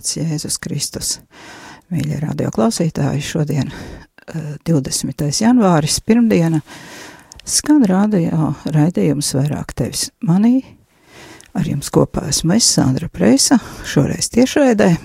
[0.00, 1.20] slavēts Jēzus Kristus.
[1.90, 5.40] Mīļie radioklausītāji, šodien eh, 20.
[5.42, 6.60] janvāris, pirmdiena,
[7.44, 10.62] skan radio raidījums vairāk tevis manī.
[11.52, 14.96] Ar jums kopā esmu es, Sandra Preisa, šoreiz tiešraidē.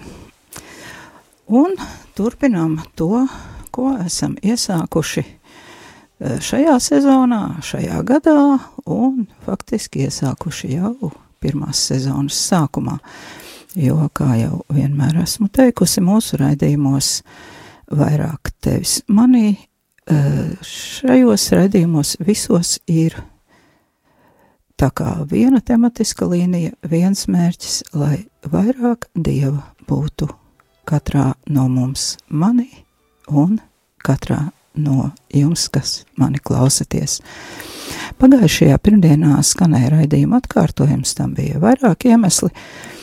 [1.47, 1.73] Un
[2.16, 3.28] turpinām to,
[3.72, 13.00] ko esam iesākuši eh, šajā sezonā, šajā gadā, un faktiski iesākuši jau pirmās sezonas sākumā.
[13.76, 17.09] Jo, kā jau vienmēr esmu teikusi, mūsu raidījumos
[17.92, 19.58] vairāk tevis manī,
[20.08, 23.18] eh, šajos raidījumos visos ir
[24.80, 30.30] tā kā viena tematiska līnija, viens mērķis, lai vairāk dieva būtu
[30.88, 32.72] katrā no mums manī
[33.28, 33.59] un
[34.00, 37.20] katrā no jums, kas mani klausaties.
[38.23, 42.53] Pagājušajā pirmdienā skanēja raidījuma atkārtojums, tam bija vairāk iemesli.
[42.56, 42.94] Mm,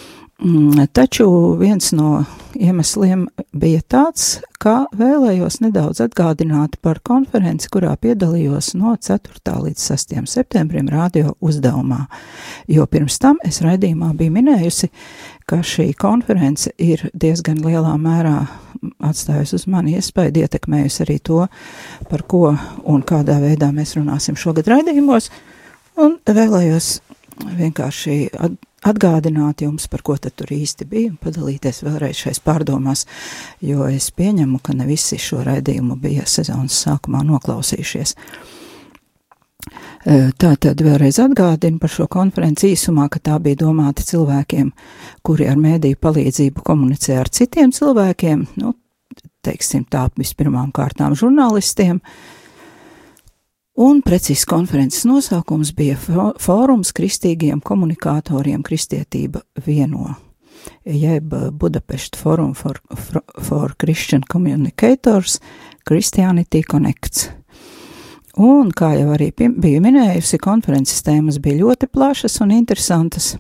[0.92, 2.24] Taču viens no
[2.58, 9.38] iemesliem bija tāds, ka vēlējos nedaudz atgādināt par konferenci, kurā piedalījos no 4.
[9.66, 10.16] līdz 6.
[10.26, 12.08] septembrim radio uzdevumā,
[12.66, 14.90] jo pirms tam es raidījumā biju minējusi,
[15.47, 18.41] ka šī konference ir diezgan lielā mērā
[18.98, 21.47] atstājusi uz mani iespēju, ietekmējusi arī to,
[22.10, 22.48] par ko
[22.82, 25.31] un kādā veidā mēs runāsim šogad raidījumos,
[26.02, 26.97] un vēlējos
[27.62, 28.58] vienkārši at
[28.88, 33.06] atgādināt jums, par ko tad tur īsti bija, un padalīties vēlreiz šais pārdomās,
[33.62, 38.16] jo es pieņemu, ka ne visi šo raidījumu bija sezonas sākumā noklausījušies.
[40.03, 44.72] Tā tad vēlreiz atgādinu par šo konferenci īsumā, ka tā bija domāta cilvēkiem,
[45.22, 48.75] kuri ar mēdīju palīdzību komunicē ar citiem cilvēkiem, nu,
[49.47, 52.00] teiksim tā, vispirmām kārtām žurnālistiem,
[53.81, 60.10] Un precīzi konferences nosaukums bija Fórums kristīgiem komunikatoriem Kristietība vieno,
[60.84, 65.38] jeb Budapest Forum for, for, for Christian Communicators
[65.88, 67.31] Christianity Connects.
[68.37, 73.34] Un, kā jau arī biju minējusi, konferences tēmas bija ļoti plašas un interesantas.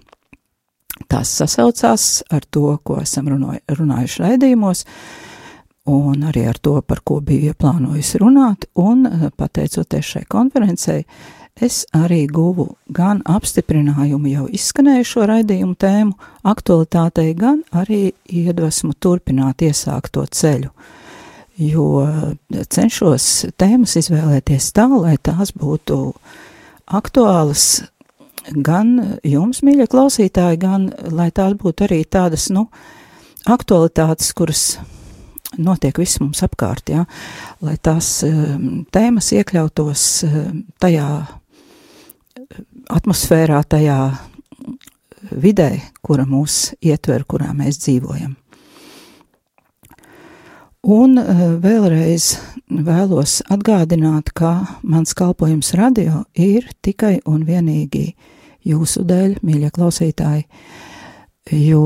[1.12, 4.84] Tās sasaucās ar to, ko esam runāju, runājuši raidījumos,
[5.88, 9.06] un arī ar to, par ko biju ieplānojusi runāt, un
[9.36, 11.02] pateicoties šai konferencei,
[11.60, 20.24] es arī guvu gan apstiprinājumu jau izskanējušo raidījumu tēmu aktualitātei, gan arī iedvesmu turpināt iesākto
[20.30, 20.70] ceļu,
[21.58, 21.88] jo
[22.48, 23.28] cenšos
[23.60, 25.98] tēmas izvēlēties tā, lai tās būtu
[26.86, 27.82] aktuālas
[28.50, 32.68] gan jums, mīļie klausītāji, gan lai tās būtu arī tādas, nu,
[33.50, 34.64] aktualitātes, kuras
[35.58, 37.04] notiek viss mums apkārt, ja,
[37.64, 41.08] lai tās um, tēmas iekļautos um, tajā
[42.92, 43.98] atmosfērā, tajā
[45.30, 45.70] vidē,
[46.02, 48.36] kura mūs ietver, kurā mēs dzīvojam.
[50.82, 51.14] Un
[51.62, 52.32] vēlreiz
[52.66, 58.08] vēlos atgādināt, ka mans kalpojums radio ir tikai un vienīgi
[58.66, 60.42] jūsu dēļ, mīļie klausītāji,
[61.54, 61.84] jo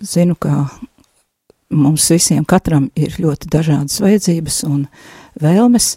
[0.00, 0.70] zinu, ka
[1.70, 4.84] mums visiem katram ir ļoti dažādas vajadzības un
[5.40, 5.94] vēlmes,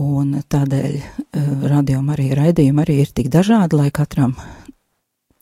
[0.00, 4.34] un tādēļ uh, radiom arī raidījumi arī ir tik dažādi, lai katram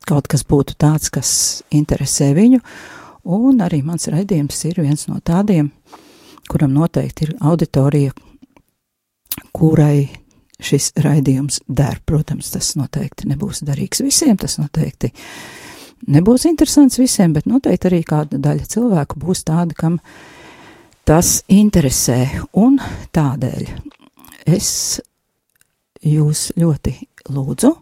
[0.04, 1.30] kaut kas būtu tāds, kas
[1.74, 2.60] interesē viņu,
[3.34, 5.70] un arī mans raidījums ir viens no tādiem,
[6.50, 8.12] kuram noteikti ir auditorija,
[9.54, 10.10] kurai
[10.64, 11.98] šis raidījums der.
[12.06, 15.63] Protams, tas noteikti nebūs derīgs visiem, tas noteikti uh,
[16.10, 19.98] nebūs interesants visiem, bet noteikti arī kāda daļa cilvēku būs tāda, kam
[21.08, 22.20] tas interesē.
[22.60, 22.78] Un
[23.14, 23.68] tādēļ
[24.56, 24.70] es
[26.04, 26.94] jūs ļoti
[27.32, 27.72] lūdzu,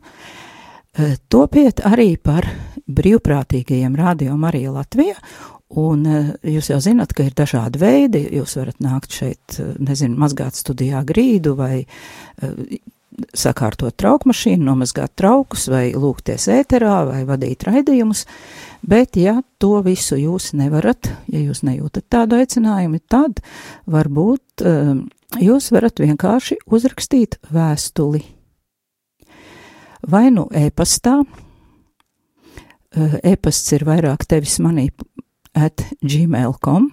[0.98, 2.46] eh, topiet arī par
[2.86, 5.16] brīvprātīgajiem radio Marija Latvija,
[5.82, 10.18] un eh, jūs jau zinat, ka ir dažādi veidi, jūs varat nākt šeit, eh, nezinu,
[10.18, 11.84] mazgāt studijā grīdu vai
[13.36, 18.24] sakārtot traukmašīnu, nomazgāt traukus vai lūgties ēterā vai vadīt raidījumus,
[18.88, 23.42] bet ja to visu jūs nevarat, ja jūs nejūtat tādu aicinājumu, tad
[23.90, 25.04] varbūt um,
[25.40, 28.24] jūs varat vienkārši uzrakstīt vēstuli.
[30.10, 31.20] Vai nu e-pastā,
[33.22, 34.88] e-pasts ir vairāk tevis manī
[35.54, 36.88] at gmail.com,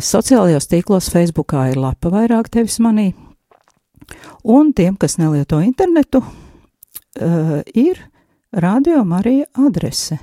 [0.00, 3.10] sociālajos tīklos Facebookā ir lapa vairāk tevis manī,
[4.44, 6.22] un tiem, kas nelieto internetu,
[7.74, 8.00] ir
[8.52, 10.18] Radio Marija adrese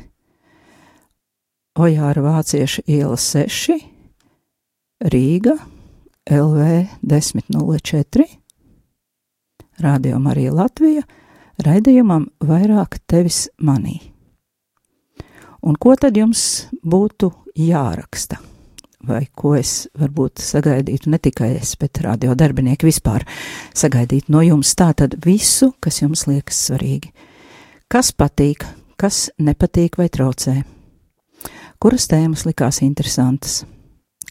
[1.75, 3.75] Ojāra Vācieša iela 6,
[5.11, 5.57] Rīga,
[6.31, 8.25] LV 1004,
[9.83, 11.03] Radio Marija Latvija,
[11.59, 13.99] raidījumam vairāk tevis manī.
[15.67, 18.39] Un ko tad jums būtu jāraksta?
[19.05, 23.25] Vai ko es varbūt sagaidītu ne tikai es, bet radio darbinieki vispār
[23.77, 27.13] sagaidītu no jums tātad visu, kas jums liekas svarīgi.
[27.91, 28.65] Kas patīk,
[28.97, 30.57] kas nepatīk vai traucē?
[31.79, 33.63] Kuras tēmas likās interesantas?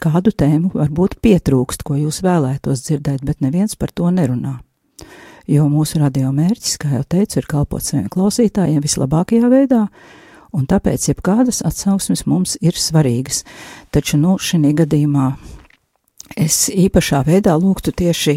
[0.04, 4.58] kādu tēmu varbūt pietrūkst, ko jūs vēlētos dzirdēt, bet neviens par to nerunā.
[5.50, 9.82] Jo mūsu radio mērķis, kā jau teicu, ir kalpot saviem klausītājiem vislabākajā veidā,
[10.54, 13.42] un tāpēc jebkādas atsauksmes mums ir svarīgas.
[13.94, 15.32] Taču, nu, šī gadījumā
[16.40, 18.36] es īpašā veidā lūgtu tieši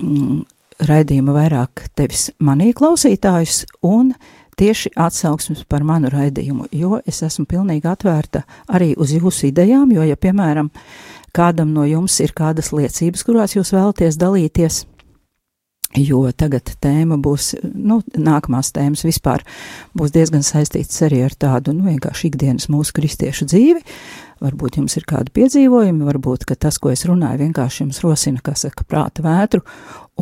[0.00, 0.42] mm,
[0.88, 4.14] raidījuma vairāk tevis manī klausītājus un
[4.58, 8.42] tieši atsauksmes par manu raidījumu, jo es esmu pilnīgi atvērta
[8.74, 10.70] arī uz jūsu idejām, jo, ja, piemēram,
[11.34, 14.80] kādam no jums ir kādas liecības, kurās jūs vēlaties dalīties,
[15.96, 19.44] jo tagad tēma būs, nu, nākamās tēmas vispār
[19.96, 23.84] būs diezgan saistīts arī ar tādu, nu, vienkārši ikdienas mūsu kristiešu dzīvi.
[24.44, 28.54] Varbūt jums ir kādi piedzīvojumi, varbūt, ka tas, ko es runāju, vienkārši jums rosina, kā
[28.54, 29.64] saka, prāta vētru,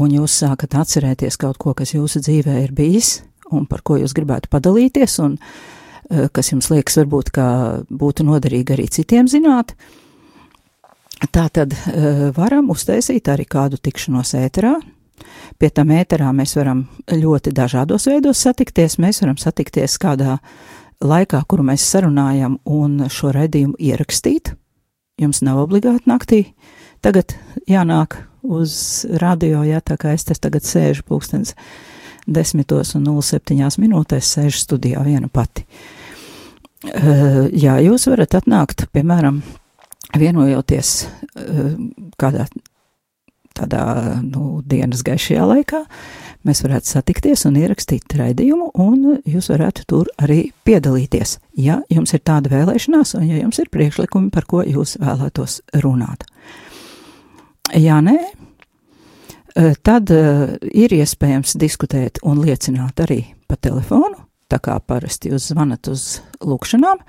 [0.00, 3.18] un jūs sākat atcerēties kaut ko, kas jūsu dzīvē ir bijis,
[3.52, 7.46] un par ko jūs gribētu padalīties, un eh, kas jums liekas varbūt, ka
[7.90, 9.76] būtu noderīgi arī citiem zināt.
[11.32, 14.78] Tā tad eh, varam uztaisīt arī kādu tikšanos ēterā.
[15.58, 18.98] Pie tam ēterā mēs varam ļoti dažādos veidos satikties.
[19.02, 20.38] Mēs varam satikties kādā
[21.04, 24.54] laikā, kuru mēs sarunājam, un šo raidījumu ierakstīt.
[25.20, 26.40] Jums nav obligāti naktī.
[27.04, 27.36] Tagad
[27.70, 31.54] jānāk uz radio, jā, tā kā es te tagad sēžu pulkstens
[32.26, 35.66] 10 un 07 minūtēs sēž studijā viena pati.
[36.86, 39.40] Uh, jā, jūs varat atnākt, piemēram,
[40.18, 41.72] vienojoties uh,
[42.20, 42.46] kādā
[43.56, 43.82] tādā,
[44.22, 45.82] nu, dienas gaišajā laikā,
[46.46, 52.22] mēs varētu satikties un ierakstīt raidījumu, un jūs varētu tur arī piedalīties, ja jums ir
[52.26, 56.28] tāda vēlēšanās, un ja jums ir priekšlikumi, par ko jūs vēlētos runāt.
[57.74, 58.20] Ja nē,
[59.56, 65.46] Eh, tad uh, ir iespējams diskutēt un liecināt arī pa telefonu, tā kā parasti jūs
[65.54, 67.00] zvanat uz lūkšanām.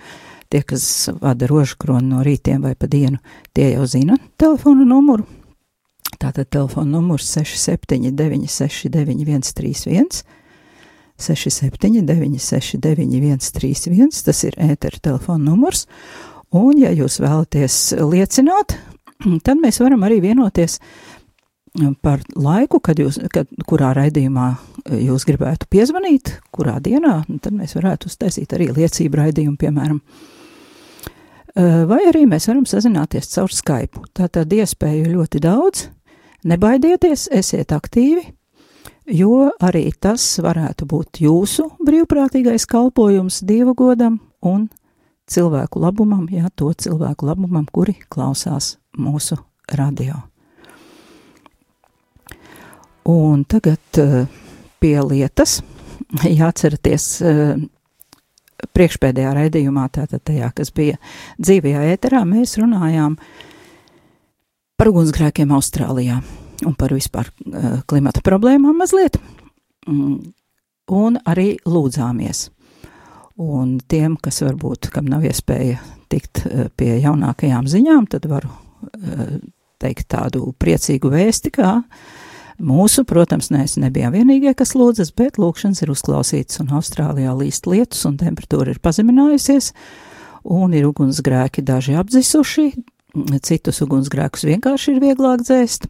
[0.47, 3.19] Tie, kas vada rožu kroni no rītiem vai pa dienu,
[3.51, 5.27] tie jau zina telefonu numuru.
[6.17, 10.23] Tātad telefona numurs 679 691 31,
[11.17, 15.85] 679 691 31, tas ir ētera telefona numurs.
[16.55, 18.77] Un, ja jūs vēlaties liecināt,
[19.45, 20.79] tad mēs varam arī vienoties
[22.01, 24.47] par laiku, kad jūs, kad, kurā raidījumā
[25.03, 30.01] jūs gribētu piezvanīt, kurā dienā, tad mēs varētu uztaisīt arī liecību raidījumu, piemēram.
[31.89, 34.03] Vai arī mēs varam sazināties caur Skype.
[34.17, 35.87] Tātad iespēju ļoti daudz,
[36.45, 38.23] nebaidieties, esiet aktīvi,
[39.17, 44.67] jo arī tas varētu būt jūsu brīvprātīgais kalpojums Dieva godam un
[45.27, 49.39] cilvēku labumam, jā, to cilvēku labumam, kuri klausās mūsu
[49.73, 50.21] radio.
[53.07, 54.25] Un tagad uh,
[54.83, 55.61] pie lietas
[56.39, 57.59] jāatceraties uh,
[58.73, 60.97] priekšpēdējā raidījumā, tātad tajā, kas bija
[61.39, 63.56] dzīvajā ēterā, mēs runājām par
[64.85, 66.19] ugunsgrēkiem Austrālijā
[66.65, 69.17] un par vispār uh, klimata problēmām mazliet,
[69.87, 70.15] mm,
[70.93, 72.47] un arī lūdzāmies.
[73.41, 79.35] Un tiem, kas varbūt, kam nav iespēja tikt uh, pie jaunākajām ziņām, tad varu uh,
[79.81, 81.75] teikt tādu priecīgu vēsti, kā
[82.57, 88.01] Mūsu, protams, mēs nebijām vienīgie, kas lūdzas, bet lūkšanas ir uzklausītas, un Austrālijā līst lietus,
[88.09, 89.67] un temperatūra ir pazeminājusies,
[90.57, 92.65] un ir ugunsgrēki daži apdzisuši,
[93.43, 95.87] citus ugunsgrēkus vienkārši ir vieglāk dzēst,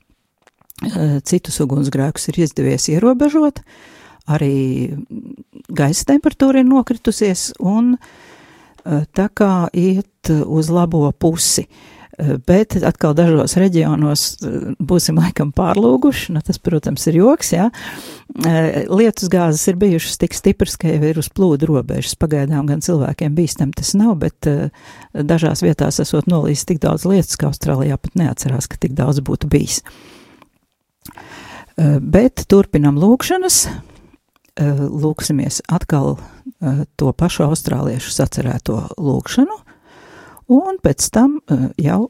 [0.88, 3.62] eh, citus ugunsgrēkus ir izdevies ierobežot,
[4.28, 4.96] arī
[5.70, 11.68] gaisa temperatūra ir nokritusies, un eh, tā kā iet uz labo pusi.
[12.18, 14.22] Bet atkal dažos reģionos
[14.82, 17.68] būsim laikam pārlūguši, nu tas, protams, ir joks, jā.
[18.90, 22.16] Lietus gāzes ir bijušas tik stipras, ka jau ir uz plūdu robežas.
[22.18, 24.50] Pagaidām gan cilvēkiem bīstam tas nav, bet
[25.14, 29.52] dažās vietās esot nolīs tik daudz lietus, ka Austrālijā pat neatcerās, ka tik daudz būtu
[29.54, 29.84] bijis.
[31.78, 33.62] Bet turpinam lūkšanas,
[34.58, 36.18] lūksimies atkal
[36.98, 39.67] to pašu austrāliešu sacerēto lūkšanu
[40.54, 42.08] Un pēc tam eh, jau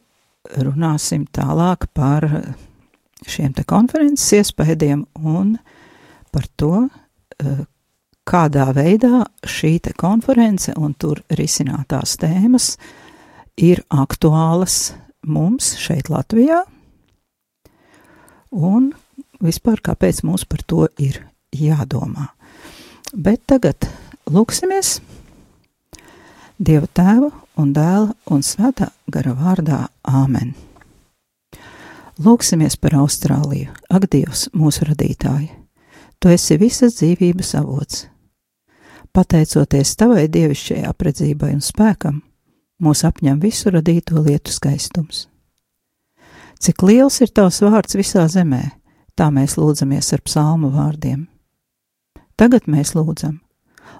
[0.61, 2.27] runāsim tālāk par
[3.27, 5.57] šiem te konferences iespējiem un
[6.31, 6.87] par to,
[7.41, 7.65] eh,
[8.27, 12.75] kādā veidā šī te konference un tur risinātās tēmas
[13.57, 14.93] ir aktuālas
[15.25, 16.61] mums šeit Latvijā
[18.51, 18.91] un
[19.43, 21.23] vispār kāpēc mums par to ir
[21.55, 22.29] jādomā.
[23.15, 23.87] Bet tagad
[24.29, 24.99] lūksimies
[26.57, 27.27] Dieva tēva
[27.61, 30.55] un dēla un svētā gara vārdā Āmen.
[32.17, 35.51] Lūksimies par Austrāliju, ak, Dievs, mūsu radītāji!
[36.17, 38.07] Tu esi visas dzīvības avots.
[39.13, 42.23] Pateicoties tavai dievišķajai apredzībai un spēkam,
[42.81, 45.27] mūs apņem visu radīto lietu skaistums.
[46.57, 48.63] Cik liels ir tavs vārds visā zemē,
[49.13, 51.27] tā mēs lūdzamies ar psalmu vārdiem.
[52.33, 53.37] Tagad mēs lūdzam,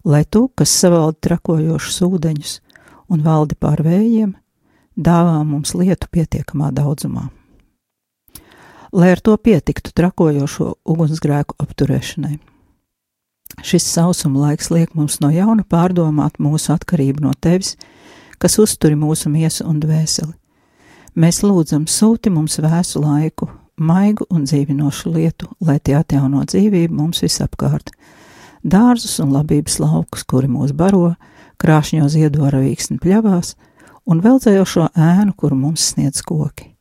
[0.08, 2.54] lai tu, kas savaldi trakojošus ūdeņus
[3.12, 4.36] un valdi pār vējiem,
[4.96, 7.28] dāvā mums lietu pietiekamā daudzumā.
[8.96, 12.38] Lai ar to pietiktu trakojošo ugunsgrēku apturēšanai.
[13.68, 17.76] Šis sausuma laiks liek mums no jauna pārdomāt mūsu atkarību no tevis,
[18.40, 20.34] kas uzturi mūsu miesu un dvēseli.
[21.18, 27.24] Mēs lūdzam, sūti mums vēsu laiku, maigu un dzīvinošu lietu, lai tie atjauno dzīvību mums
[27.26, 27.90] visapkārt,
[28.64, 31.16] dārzus un labības laukus, kuri mūs baro,
[31.62, 33.56] krāšņo ziedora vīksni pļavās
[34.08, 36.74] un veldzējošo ēnu, kuru mums sniedz koki.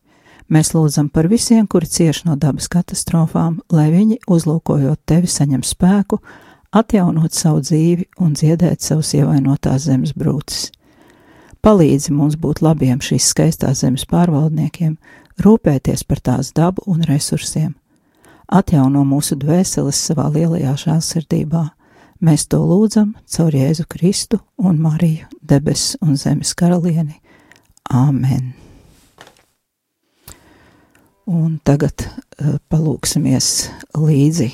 [0.52, 6.20] Mēs lūdzam par visiem, kuri cieš no dabas katastrofām, lai viņi, uzlūkojot tevi, saņem spēku,
[6.70, 10.70] atjaunot savu dzīvi un dziedēt savus ievainotās zemes brūces.
[11.66, 14.94] Palīdzi mums būt labiem šīs skaistās zemes pārvaldniekiem,
[15.42, 17.74] rūpēties par tās dabu un resursiem.
[18.46, 21.64] Atjauno mūsu dvēseles savā lielajā žēlsirdībā,
[22.24, 27.18] Mēs to lūdzam caur Jēzu Kristu un Mariju, debesu un zemes karalieni.
[27.92, 28.54] Āmen!
[31.28, 33.50] Un tagad uh, palūksimies
[33.98, 34.48] līdzi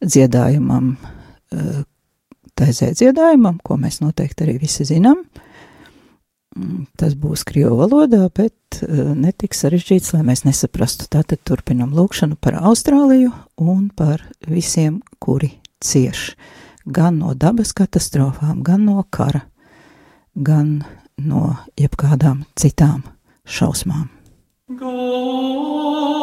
[0.00, 1.82] dziedājumam, uh,
[2.56, 5.20] taizē dziedājumam, ko mēs noteikti arī visi zinām.
[6.56, 11.08] Mm, tas būs krievu valodā, bet uh, netik sarežģīts, lai mēs nesaprastu.
[11.10, 13.32] Tātad turpinam lūkšanu par Austrāliju
[13.62, 16.32] un par visiem, kuri cieš
[16.88, 19.44] gan no dabas katastrofām, gan no kara,
[20.34, 20.82] gan
[21.18, 23.02] no jebkādām citām
[23.44, 24.08] šausmām.
[24.68, 26.17] Gospodi,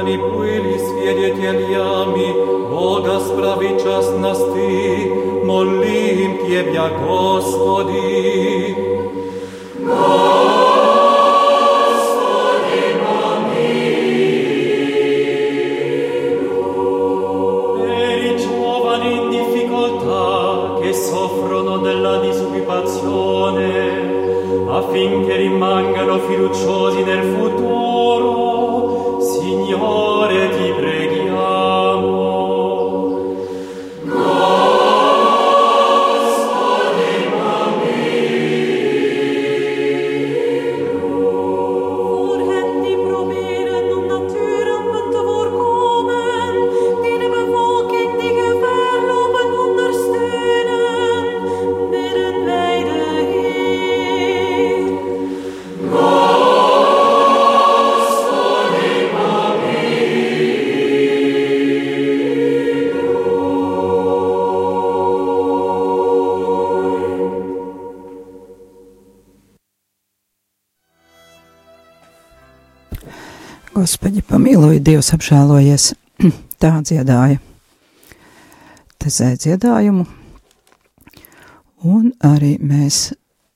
[0.00, 0.78] Dani pili
[2.70, 3.68] Boga spravi
[5.44, 8.74] molim Tjebja, Gospodi.
[74.90, 75.84] Dievs apžēlojies,
[76.62, 77.36] tā dziedāja.
[78.98, 80.02] Tezē dziedājumu,
[81.86, 83.12] un arī mēs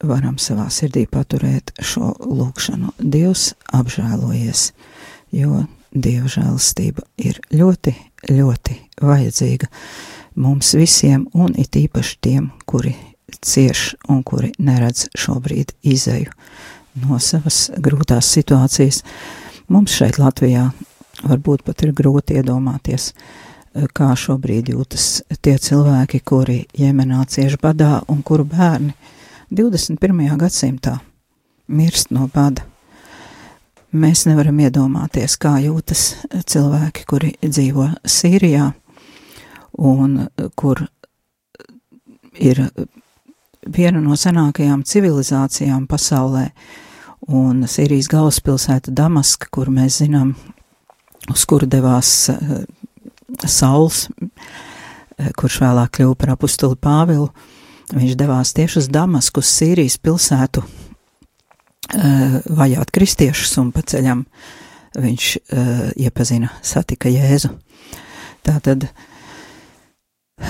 [0.07, 2.93] varam savā sirdī paturēt šo lūkšanu.
[3.03, 4.63] Dievs apžēlojies,
[5.35, 7.97] jo Dieva žēlastība ir ļoti,
[8.31, 9.73] ļoti vajadzīga
[10.39, 12.95] mums visiem, un it īpaši tiem, kuri
[13.43, 16.31] cieš un kuri neredz šobrīd izēju
[17.03, 19.03] no savas grūtās situācijas.
[19.67, 20.69] Mums šeit Latvijā
[21.23, 23.13] varbūt pat ir grūti iedomāties,
[23.95, 28.95] kā šobrīd jūtas tie cilvēki, kuri Jemenā cieš badā un kuru bērni
[29.51, 30.37] 21.
[30.39, 30.99] gadsimtā
[31.69, 32.65] mirst no bada.
[33.95, 38.73] Mēs nevaram iedomāties, kā jūtas cilvēki, kuri dzīvo Sīrijā
[39.79, 40.17] un
[40.59, 40.83] kur
[42.35, 42.65] ir
[43.63, 46.49] viena no senākajām civilizācijām pasaulē,
[47.31, 50.35] un Sīrijas galvaspilsēta Damaska, kur mēs zinām,
[51.33, 52.63] uz kuru devās uh,
[53.47, 57.31] Sauls, uh, kurš vēlāk kļuva par apustuli Pāvilu,
[57.95, 60.65] viņš devās tieši uz Damasku, uz Sīrijas pilsētu,
[61.93, 64.25] Eh, vajāt kristiešus, un pa ceļam
[64.95, 65.27] viņš
[66.01, 67.51] iepazina, satika Jēzu.
[68.47, 68.87] Tātad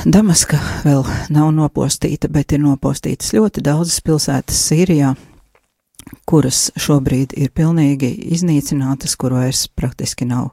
[0.04, 1.02] Damaska vēl
[1.32, 5.14] nav nopostīta, bet ir nopostītas ļoti daudzas pilsētas Sīrijā,
[6.28, 10.52] kuras šobrīd ir pilnīgi iznīcinātas, kur vairs praktiski nav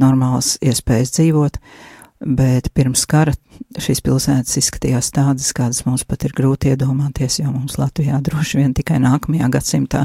[0.00, 1.58] normāls iespējas dzīvot.
[2.22, 3.32] Bet pirms kara
[3.82, 8.74] šīs pilsētas izskatījās tādas, kādas mums pat ir grūti iedomāties, jo mums Latvijā droši vien
[8.78, 10.04] tikai nākamajā gadsimtā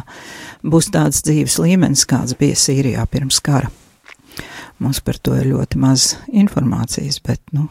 [0.65, 3.69] būs tāds dzīves līmenis, kāds bija Sīrijā pirms kara.
[4.81, 7.67] Mums par to ir ļoti maz informācijas, bet, nu,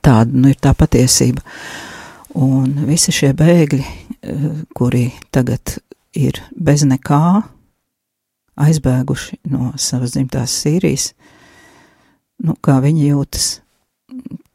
[0.00, 1.44] tāda, nu, ir tā patiesība.
[2.40, 4.44] Un visi šie bēgļi, eh,
[4.76, 5.76] kuri tagad
[6.16, 7.42] ir bez nekā,
[8.62, 11.12] aizbēguši no savas dzimtās Sīrijas,
[12.44, 13.48] nu, kā viņi jūtas,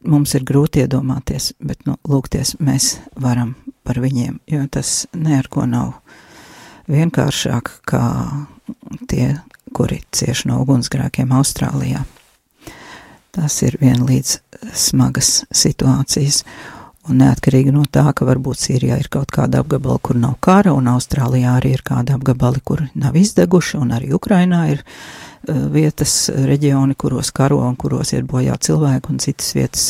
[0.08, 3.56] mums ir grūti iedomāties, bet, nu, lūgties mēs varam
[3.88, 5.98] par viņiem, jo tas ne ar ko nav
[6.92, 8.04] vienkāršāk kā
[9.10, 9.38] tie,
[9.76, 12.06] kuri cieši no ugunsgrēkiem Austrālijā.
[13.36, 14.38] Tas ir vienlīdz
[14.74, 16.42] smagas situācijas,
[17.10, 20.90] un neatkarīgi no tā, ka varbūt Sīrijā ir kaut kāda apgabala, kur nav kara, un
[20.92, 26.98] Austrālijā arī ir kāda apgabali, kur nav izdeguši, un arī Ukrainā ir uh, vietas, reģioni,
[27.00, 29.88] kuros karo un kuros iet bojā cilvēki, un citas vietas,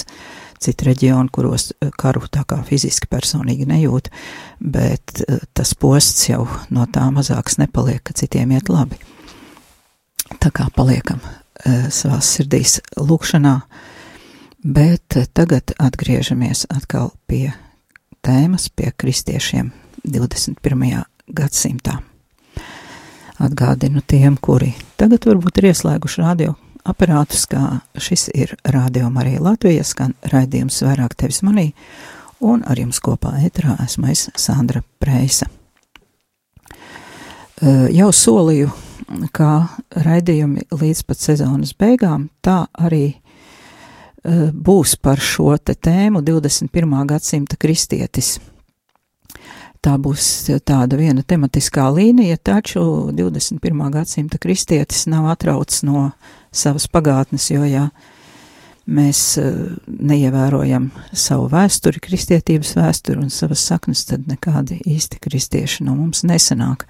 [0.64, 4.10] citi reģioni, kuros eh, karu tā kā fiziski personīgi nejūt,
[4.60, 8.98] bet eh, tas posts jau no tā mazāks nepaliek, ka citiem iet labi.
[10.42, 11.22] Tā kā paliekam
[11.90, 13.54] savās sirdīs lūkšanā,
[14.64, 17.52] bet tagad atgriežamies atkal pie
[18.26, 19.72] tēmas, pie kristiešiem
[20.04, 21.04] 21.
[21.28, 22.00] gadsimtā.
[23.38, 26.56] Atgādinu tiem, kuri tagad varbūt ir ieslēguši radio
[26.88, 31.70] aparātus, kā šis ir Radio Marija Latvijas, gan raidījums vairāk tevis manī,
[32.40, 35.50] un ar jums kopā ētrā esmu es Sandra Preisa.
[37.94, 38.72] Jau solīju,
[39.34, 39.52] kā
[40.06, 43.18] raidījumi līdz pat sezonas beigām, tā arī
[44.28, 47.00] būs par šo te tēmu 21.
[47.08, 48.36] gadsimta kristietis–
[49.88, 50.26] tā būs
[50.68, 52.82] tāda viena tematiskā līnija, taču
[53.16, 53.84] 21.
[53.94, 56.12] gadsimta kristietis nav atrauts no
[56.52, 57.88] savas pagātnes, jo, ja
[58.88, 59.56] mēs eh,
[59.88, 66.88] neievērojam savu vēsturi, kristietības vēsturi un savas saknes, tad nekādi īsti kristieši no mums nesanāk.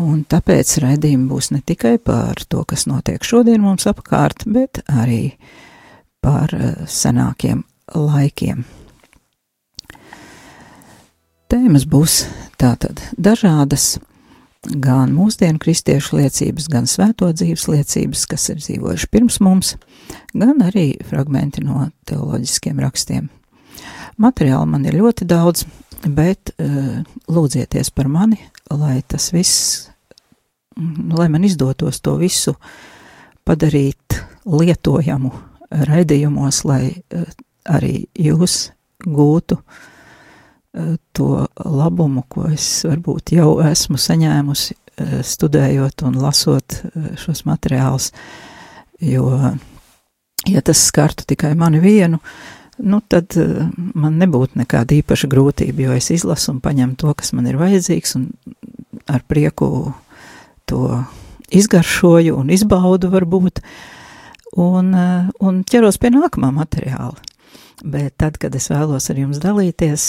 [0.00, 5.24] Un tāpēc raidījumi būs ne tikai par to, kas notiek šodien mums apkārt, bet arī
[5.34, 5.69] par
[6.54, 8.64] eh, senākiem laikiem.
[11.50, 12.20] Tēmas būs
[12.60, 13.96] tātad dažādas,
[14.62, 19.74] gan mūsdienu kristiešu liecības, gan svēto dzīves liecības, kas ir dzīvojuši pirms mums,
[20.30, 23.30] gan arī fragmenti no teoloģiskiem rakstiem.
[24.20, 25.64] Materiāli man ir ļoti daudz,
[26.06, 27.00] bet uh,
[27.32, 28.38] lūdzieties par mani,
[28.70, 29.88] lai tas viss,
[30.76, 32.54] lai man izdotos to visu
[33.48, 35.32] padarīt lietojamu
[35.70, 37.24] raidījumos, lai uh,
[37.70, 38.70] arī jūs
[39.06, 39.88] gūtu uh,
[41.12, 48.10] to labumu, ko es varbūt jau esmu saņēmusi, eh, studējot un lasot eh, šos materiālus,
[49.02, 49.32] jo,
[50.46, 52.20] ja tas skartu tikai mani vienu,
[52.78, 57.34] nu, tad eh, man nebūtu nekāda īpaša grūtība, jo es izlasu un paņemu to, kas
[57.34, 58.30] man ir vajadzīgs, un
[59.10, 59.92] ar prieku
[60.70, 61.02] to
[61.50, 63.58] izgaršoju un izbaudu varbūt,
[64.58, 64.94] un,
[65.40, 67.18] un ķeros pie nākamā materiāla.
[67.80, 70.02] Bet tad, kad es vēlos ar jums dalīties,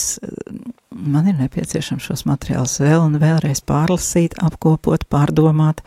[0.92, 5.80] man ir nepieciešams šos materiālus vēl un vēlreiz pārlasīt, apkopot, pārdomāt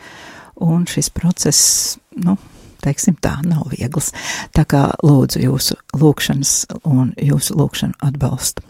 [0.65, 2.39] un šis process, nu,
[2.81, 4.11] teiksim tā, nav viegls.
[4.55, 6.55] Tā kā lūdzu jūsu lūkšanas
[6.89, 8.65] un jūsu lūkšanu atbalstu.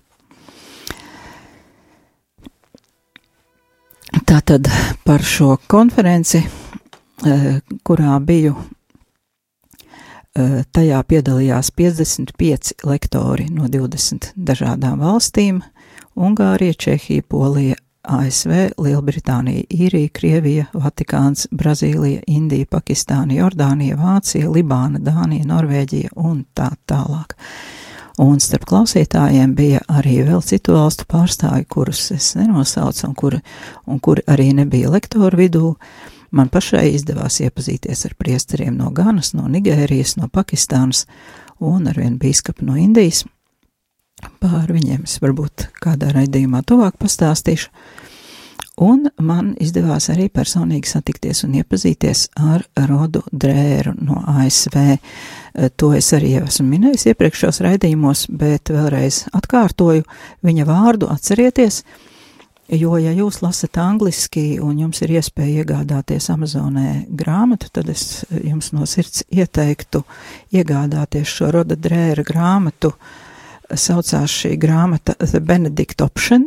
[4.25, 4.67] Tātad
[5.03, 6.39] par šo konferenci,
[7.25, 8.74] eh, kurā biju, eh,
[10.75, 15.61] tajā piedalījās 55 lektori no 20 dažādām valstīm-
[16.25, 25.45] Ungārija, Čehija, Polija, ASV, Lielbritānija, Īrija, Krievija, Vatikāns, Brazīlija, Indija, Pakistāna, Jordānija, Vācija, Libāna, Dānija,
[25.49, 27.35] Norvēģija un tā tālāk.
[28.21, 33.41] Un starp klausītājiem bija arī vēl citu valstu pārstāvi, kurus es nenosaucu un kuri,
[33.91, 35.73] un kuri arī nebija lektoru vidū.
[36.35, 41.05] Man pašai izdevās iepazīties ar priesteriem no Ganas, no Nigērijas, no Pakistānas
[41.63, 43.23] un ar vienu bīskapu no Indijas.
[44.43, 47.71] Pār viņiem es varbūt kādā raidījumā tuvāk pastāstīšu.
[48.83, 54.75] Un man izdevās arī personīgi satikties un iepazīties ar Rodu Drēru no ASV.
[55.79, 60.03] To es arī jau esmu minējis iepriekšējos raidījumos, bet vēlreiz atkārtoju
[60.43, 61.85] viņa vārdu, atcerieties,
[62.69, 68.71] jo, ja jūs lasat angliski un jums ir iespēja iegādāties Amazonē grāmatu, tad es jums
[68.73, 70.04] no sirds ieteiktu
[70.56, 72.95] iegādāties šo Roda Drēra grāmatu.
[73.65, 76.45] Saucās šī grāmata The Benedict Option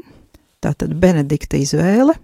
[0.58, 2.16] Tātad Benedikta izvēle.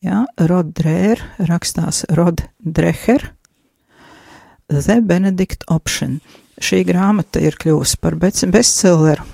[0.00, 3.26] Jā, Rod Drēr rakstās Rod Dreher.
[4.70, 6.20] The Benedict Option.
[6.60, 9.24] Šī grāmata ir kļuvusi par bestselleru,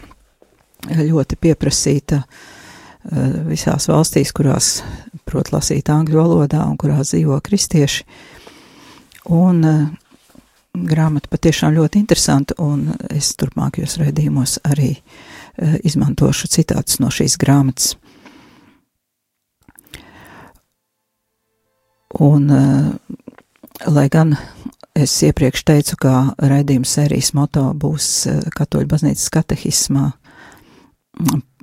[0.87, 2.56] ļoti pieprasīta uh,
[3.47, 4.81] visās valstīs, kurās
[5.29, 8.05] prot lasīt angļu valodā un kurās dzīvo kristieši.
[9.35, 9.87] Un uh,
[10.75, 14.93] grāmata patiešām ļoti interesanta, un es turpmākajos raidījumos arī
[15.57, 17.95] Eh, izmantošu citātus no šīs grāmatas.
[22.21, 22.93] Un, eh,
[23.89, 24.37] lai gan
[24.95, 30.13] es iepriekš teicu, ka raidījuma sērijas moto būs eh, Katoļu baznīcas katehismā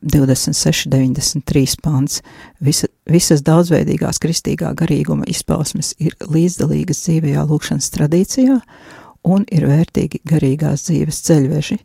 [0.03, 2.21] 26, 93 pants.
[2.63, 8.59] Visa, visas daudzveidīgās kristīgā garīguma izpausmes ir līdzdalīgas dzīvajā lūkšanas tradīcijā
[9.23, 11.79] un ir vērtīgi garīgās dzīves ceļveži.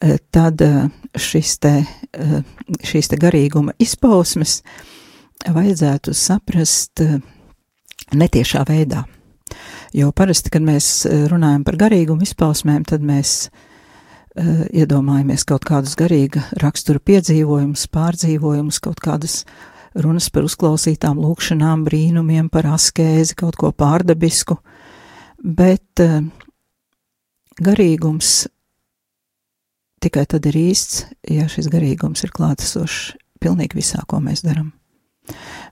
[0.00, 1.74] Eh, tad eh, šis te,
[2.12, 2.40] eh,
[2.84, 4.60] šīs te garīguma izpausmes
[5.46, 7.00] vajadzētu saprast
[8.12, 9.04] netiešā veidā.
[9.96, 13.48] Jo parasti, kad mēs runājam par garīgumu izpausmēm, tad mēs
[14.36, 19.44] iedomājamies kaut kādus garīga rakstura piedzīvojumus, pārdzīvojumus, kaut kādas
[19.96, 24.58] runas par uzklausītām lūkšanām, brīnumiem, par askēzi, kaut ko pārdabisku,
[25.40, 26.20] bet uh,
[27.62, 28.46] garīgums
[30.04, 34.72] tikai tad ir īsts, ja šis garīgums ir klātesošs pilnīgi visā, ko mēs darām.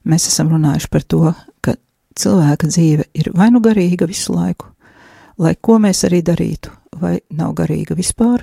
[0.08, 1.76] Mēs esam runājuši par to, ka
[2.18, 4.72] cilvēka dzīve ir vai nu garīga visu laiku,
[5.38, 8.42] lai ko mēs arī darītu, vai nav garīga vispār,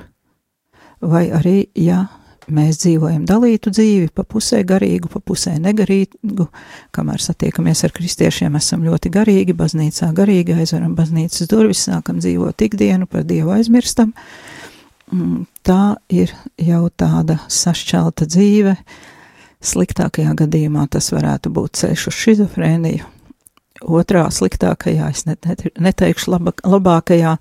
[1.01, 2.05] vai arī, ja
[2.51, 6.47] mēs dzīvojam dalītu dzīvi, pa pusē garīgu, pa pusē negarīgu,
[6.95, 13.07] kamēr satiekamies ar kristiešiem, esam ļoti garīgi, baznīcā garīgi, aizveram baznīcas durvis, sākam dzīvot ikdienu,
[13.07, 14.15] par Dievu aizmirstam,
[15.11, 18.77] Mm, tā ir jau tāda sašķelta dzīve.
[19.61, 23.09] Sliktākajā gadījumā tas varētu būt ceļš uz šizofrēniju.
[23.81, 27.35] Otrā sliktākajā, es net, net, neteikšu laba, labākajā,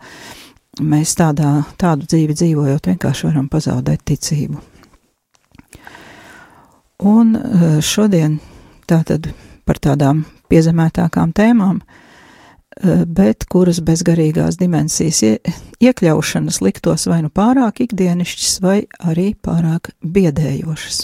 [0.80, 4.60] mēs tādā, tādu dzīvi dzīvojot vienkārši varam pazaudēt ticību.
[7.10, 8.40] Un eh, šodien
[8.90, 9.30] tātad
[9.64, 11.98] par tādām piezemētākām tēmām uh,
[12.80, 15.18] Eh, bet kuras bezgarīgās dimensijas
[15.82, 21.00] iekļaušanas liktos vai nu pārāk ikdienišķas, vai arī pārāk biedējošas.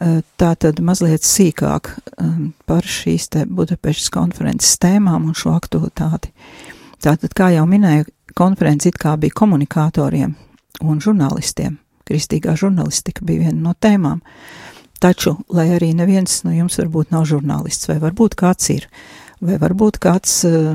[0.00, 1.92] Eh, tā tad mazliet sīkāk
[2.66, 6.32] par šīs te Budapeštas konferences tēmām un šo aktualitāti.
[7.04, 8.08] Tātad, kā jau minēju,
[8.38, 10.34] konferences it kā bija komunikatoriem
[10.82, 11.78] un žurnālistiem.
[12.08, 14.22] Kristīgā žurnālistika bija viena no tēmām.
[14.98, 18.88] Taču, lai arī neviens no jums varbūt nav žurnālists, vai varbūt kāds ir,
[19.44, 20.72] vai varbūt kāds uh,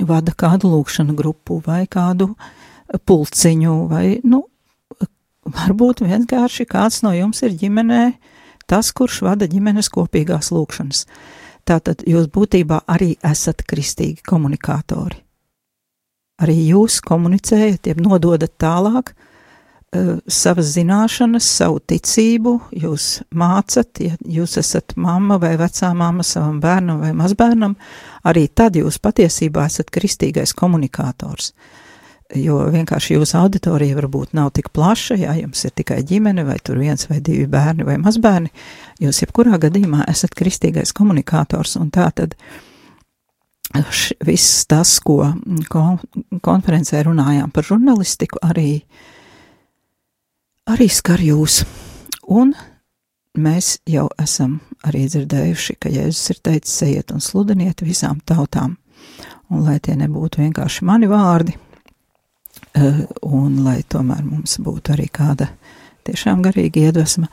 [0.00, 2.30] vada kādu lūkšanu grupu vai kādu
[3.06, 4.46] pulciņu, vai, nu,
[5.44, 8.04] varbūt vienkārši kāds no jums ir ģimenē
[8.70, 11.04] tas, kurš vada ģimenes kopīgās lūkšanas.
[11.68, 15.20] Tātad jūs būtībā arī esat kristīgi komunikātori.
[16.40, 19.26] Arī jūs komunicējat, jeb nododat tālāk uh,
[19.90, 26.60] Eh, savas zināšanas, savu ticību, jūs mācat, ja jūs esat mamma vai vecā mamma savam
[26.62, 27.74] bērnam vai mazbērnam,
[28.22, 31.52] arī tad jūs patiesībā esat kristīgais komunikators.
[32.34, 36.78] jo vienkārši jūsu auditorija varbūt nav tik plaša, ja jums ir tikai ģimene vai tur
[36.78, 38.52] viens vai divi bērni vai mazbērni,
[39.00, 42.36] jūs jebkurā gadījumā esat kristīgais komunikators un tā tad
[43.78, 45.22] š, viss tas, ko
[45.70, 46.00] kon,
[46.42, 48.82] konferencē runājām par žurnalistiku, arī,
[50.70, 51.62] arī skar jūs.
[52.30, 52.54] Un
[53.38, 58.76] mēs jau esam arī dzirdējuši, ka Jēzus ir teicis, ejiet un sludiniet visām tautām,
[59.50, 61.56] un lai tie nebūtu vienkārši mani vārdi,
[62.74, 65.50] eh, un lai tomēr mums būtu arī kāda
[66.06, 67.28] tiešām garīga iedvesma,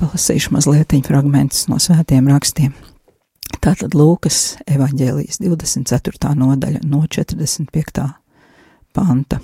[0.00, 2.72] palasīšu mazliet fragmentus no svētiem rakstiem.
[3.60, 6.30] Tātad Lūkas evaņģēlijas 24.
[6.32, 8.06] nodaļa no 45.
[8.96, 9.40] panta.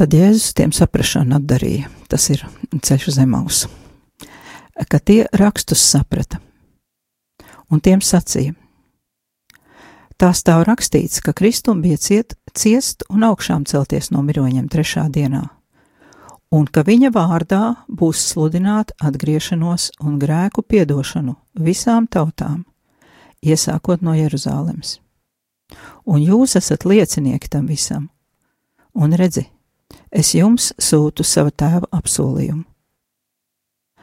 [0.00, 3.68] Tad Jēzus tiem saprašanu atdarīja, tas ir ceļš zem ausu,
[4.88, 6.40] ka tie rakstus saprata,
[7.68, 8.56] un tiem sacīja.
[10.16, 15.44] Tā stāv rakstīts, ka Kristum bija ciet, ciest un augšām celties no miroņiem trešā dienā
[16.50, 22.64] un ka viņa vārdā būs sludināta atgriešanos un grēku piedošanu visām tautām,
[23.42, 24.98] iesākot no Jeruzalemes.
[26.10, 28.08] Un jūs esat liecinieki tam visam,
[28.94, 29.46] un redzi,
[30.10, 32.66] es jums sūtu sava tēva apsolījumu.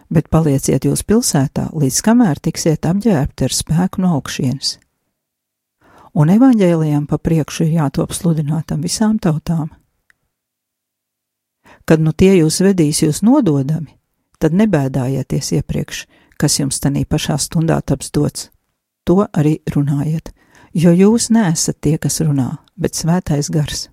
[0.07, 4.77] Bet palieciet jūs pilsētā, līdz kamēr tiksiet apģērbti ar spēku no augšienes.
[6.15, 9.67] Un evaņģēlijam pa priekšu ir jātop sludinātam visām tautām
[11.87, 13.93] Kad nu tie jūs vedīs jūs nododami,
[14.43, 16.03] tad nebēdājieties iepriekš,
[16.37, 18.49] kas jums tanī pašā stundā taps dots.
[19.07, 20.33] To arī runājiet,
[20.75, 23.87] jo jūs neesat tie, kas runā, bet svētais gars.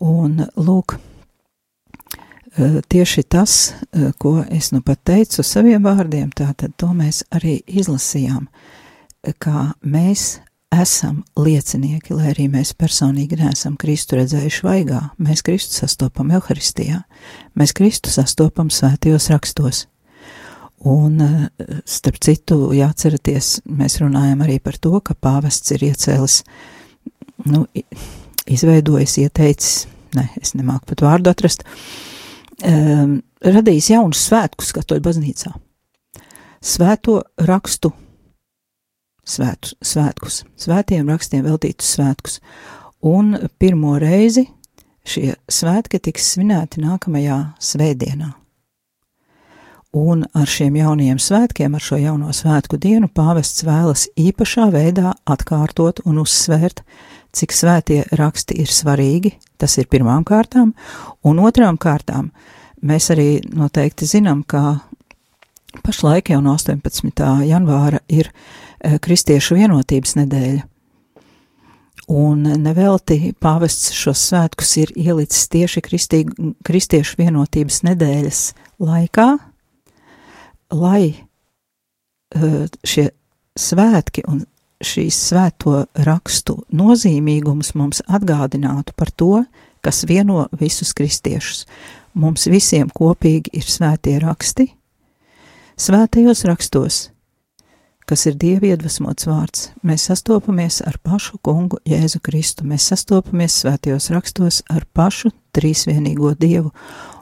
[0.00, 6.94] Un lūk, e, tieši tas, e, ko es nu pat teicu saviem vārdiem, tātad to
[6.96, 14.66] mēs arī izlasījām, e, kā mēs esam liecinieki, lai arī mēs personīgi neesam Kristu redzējuši
[14.66, 15.00] vaigā.
[15.22, 17.02] Mēs Kristu sastopam Euharistijā,
[17.58, 19.86] mēs Kristu sastopam svētajos rakstos.
[20.86, 21.48] Un, eh,
[21.84, 26.42] starp citu, jāatceraties, mēs runājam arī par to, ka pāvests ir iecēlis,
[27.44, 27.66] nu,
[28.46, 31.64] izveidojis, ieteicis, ne, es nemāku pat vārdu atrast,
[32.64, 35.52] um, radījis jaunus svētkus katoļu baznīcā.
[36.60, 37.92] Svēto rakstu
[39.30, 42.40] svētu, svētkus, svētiem rakstiem veltītus svētkus.
[43.06, 44.48] Un pirmo reizi
[45.06, 48.34] šie svētki tiks svinēti nākamajā svētdienā.
[49.96, 56.04] Un ar šiem jaunajiem svētkiem, ar šo jauno svētku dienu, pāvests vēlas īpašā veidā atkārtot
[56.06, 56.84] un uzsvērt,
[57.34, 60.76] cik svētie raksti ir svarīgi, tas ir pirmām kārtām,
[61.26, 62.30] un otrām kārtām
[62.86, 64.78] mēs arī noteikti zinām, ka
[65.82, 67.26] pašlaik jau no 18.
[67.50, 68.30] janvāra ir
[68.80, 70.66] Kristiešu vienotības nedēļa.
[72.10, 76.24] Un nevelti pāvests šos svētkus ir ielicis tieši kristī,
[76.66, 78.40] kristiešu vienotības nedēļas
[78.82, 79.26] laikā,
[80.74, 83.06] lai eh, šie
[83.54, 84.42] svētki un
[84.80, 89.44] šīs svēto rakstu nozīmīgums mums atgādinātu par to,
[89.84, 91.66] kas vieno visus kristiešus.
[92.18, 94.66] Mums visiem kopīgi ir svētie raksti.
[95.78, 97.04] Svētajos rakstos
[98.10, 104.10] kas ir Dieva iedvesmots vārds, mēs sastopamies ar pašu kungu Jēzu Kristu, mēs sastopamies svētajos
[104.10, 106.72] rakstos ar pašu trīsvienīgo Dievu,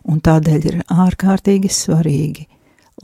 [0.09, 2.47] un tādēļ ir ārkārtīgi svarīgi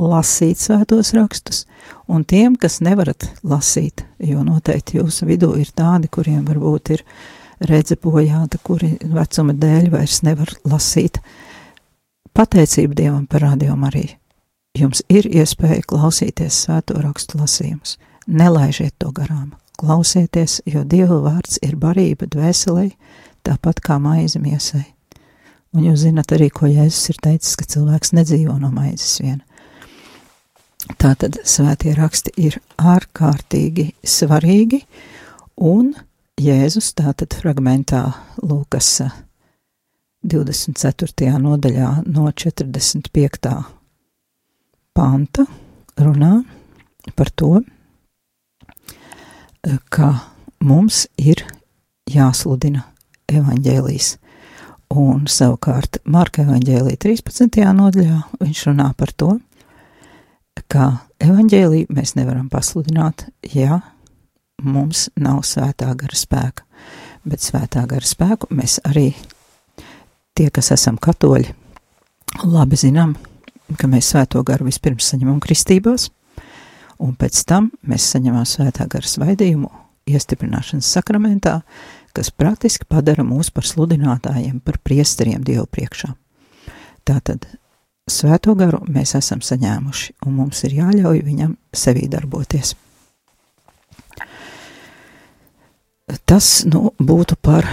[0.01, 1.67] lasīt svētos rakstus,
[2.09, 7.05] un tiem, kas nevarat lasīt, jo noteikti jūsu vidū ir tādi, kuriem varbūt ir
[7.69, 11.21] redze bojāta, kuri vecuma dēļ vairs nevar lasīt.
[12.35, 14.24] Pateicība Dievam par radio Mariju
[14.79, 17.97] jums ir iespēja klausīties svēto rakstu lasījumus.
[18.27, 22.91] Nelaižiet to garām, klausieties, jo Dieva vārds ir barība dvēselē,
[23.47, 24.87] tāpat kā maize miesai.
[25.75, 29.43] Un jūs zinat arī, ko Jēzus ir teicis, ka cilvēks nedzīvo no maizes viena.
[31.01, 34.83] Tātad svētie raksti ir ārkārtīgi svarīgi,
[35.57, 35.95] un
[36.41, 38.05] Jēzus tātad fragmentā
[38.43, 38.91] Lūkas
[40.25, 41.39] 24.
[41.39, 43.74] nodaļā no 45
[44.95, 45.47] panta
[45.99, 46.39] runā
[47.17, 47.59] par to,
[49.91, 50.11] ka
[50.65, 51.43] mums ir
[52.11, 52.85] jāsludina
[53.33, 54.15] evaņģēlijas.
[54.95, 57.65] Un savukārt Marka evaņģēlija 13.
[57.75, 59.33] nodaļā viņš runā par to,
[60.71, 60.91] ka
[61.25, 63.81] evaņģēliju mēs nevaram pasludināt, ja
[64.63, 66.67] mums nav svētā gara spēka.
[67.25, 69.11] Bet svētā gara spēku mēs arī,
[70.37, 71.49] tie, kas esam katoļi,
[72.45, 73.17] labi zinām,
[73.79, 76.11] ka mēs svēto garu vispirms saņemam kristībās,
[77.03, 79.71] un pēc tam mēs saņemam svētā gara svaidījumu
[80.11, 81.61] iestiprināšanas sakramentā,
[82.15, 86.13] kas praktiski padara mūs par sludinātājiem, par priesteriem Dievu priekšā.
[87.05, 87.49] Tātad
[88.11, 92.75] svēto garu mēs esam saņēmuši, un mums ir jāļauj viņam sevī darboties.
[96.29, 97.67] Tas nu, būtu par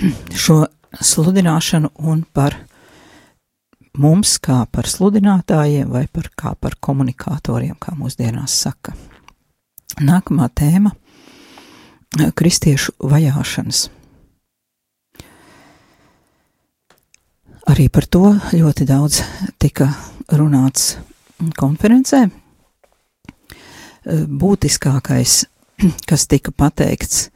[0.44, 0.64] šo
[1.00, 2.56] sludināšanu un par
[3.98, 8.94] mums kā par sludinātājiem vai par kā par komunikatoriem, kā mūsdienās saka.
[10.00, 10.90] Nākamā tēma-
[12.38, 13.88] kristiešu vajāšanas.
[17.64, 19.22] Arī par to ļoti daudz
[19.58, 19.88] tika
[20.28, 20.96] runāts
[21.56, 22.30] konferencē.
[24.04, 25.44] Būtiskākais,
[26.08, 27.30] kas tika pateikts,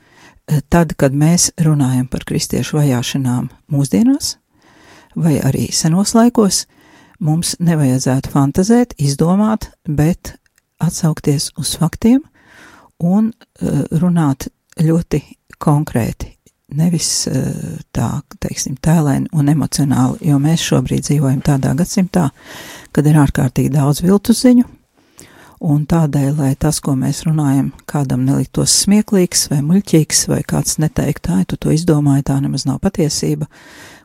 [0.69, 4.37] tad, kad mēs runājam par kristiešu vajāšanām mūsdienās,
[5.19, 6.65] vai arī senos laikos,
[7.19, 10.37] mums nevajadzētu fantazēt, izdomāt, bet
[10.83, 12.23] atsaukties uz faktiem
[13.03, 15.23] un uh, runāt ļoti
[15.59, 16.33] konkrēti,
[16.79, 18.11] nevis uh, tā,
[18.43, 22.29] teiksim, tēlēni un emocionāli, jo mēs šobrīd dzīvojam tādā gadsimtā,
[22.95, 24.67] kad ir ārkārtīgi daudz viltu ziņu,
[25.65, 31.25] un tādēļ, lai tas, ko mēs runājam, kādam neliktos smieklīgs vai muļķīgs, vai kāds neteikt,
[31.27, 33.49] tā, tu to izdomāji, tā nemaz nav patiesība,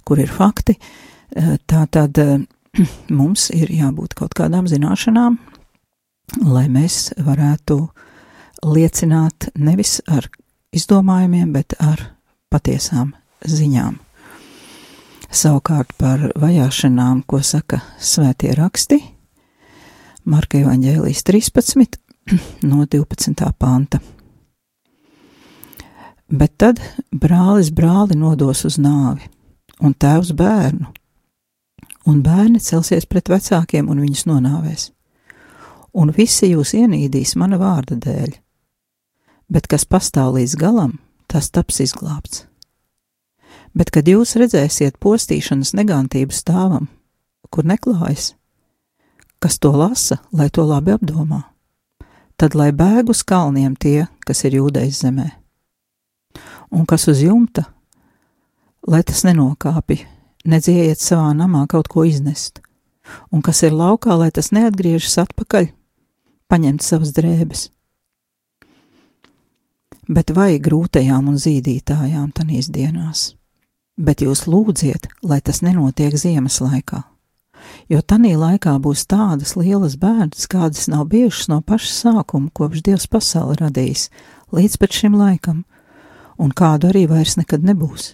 [0.05, 2.19] kur ir fakti, uh, tā tad
[3.19, 5.37] mums ir jābūt kaut kādām zināšanām,
[6.47, 7.79] lai mēs varētu
[8.63, 10.29] liecināt nevis ar
[10.73, 12.01] izdomājumiem, bet ar
[12.53, 13.13] patiesām
[13.45, 13.99] ziņām.
[15.33, 18.99] Savukārt par vajāšanām, ko saka svētie raksti,
[20.29, 21.97] Marka Evanģēlijas 13
[22.69, 23.47] no 12.
[23.59, 23.99] panta.
[26.33, 26.79] Bet tad
[27.11, 29.27] brālis brāli nodos uz nāvi,
[29.83, 30.87] un tēvs bērnu,
[32.07, 34.89] un bērni celsies pret vecākiem un viņus nonāvēs.
[35.93, 38.31] Un visi jūs ienīdīs mana vārda dēļ,
[39.53, 40.97] bet kas pastāv līdz galam,
[41.29, 42.47] tas taps izglābts.
[43.73, 46.87] Bet, kad jūs redzēsiet postīšanas negantību stāvam,
[47.49, 48.33] kur neklājas,
[49.41, 51.41] kas to lasa, lai to labi apdomā,
[52.37, 55.29] tad lai bēg uz kalniem tie, kas ir jūdejas zemē,
[56.73, 57.65] un kas uz jumta,
[58.87, 60.03] lai tas nenokāpj,
[60.49, 62.59] nedziejiet savā namā kaut ko iznest,
[63.31, 65.69] un kas ir laukā, lai tas neatgriežas atpakaļ,
[66.51, 67.69] paņemt savas drēbes.
[70.11, 73.33] Bet vai grūtajām un zīdītājām tanīs dienās,
[73.95, 76.99] bet jūs lūdziet, lai tas nenotiek ziemas laikā,
[77.87, 83.07] jo tanī laikā būs tādas lielas bērnas, kādas nav bijušas no paša sākuma, kopš Dievs
[83.07, 84.09] pasauli radījis,
[84.51, 85.63] līdz pat šim laikam,
[86.35, 88.11] un kādu arī vairs nekad nebūs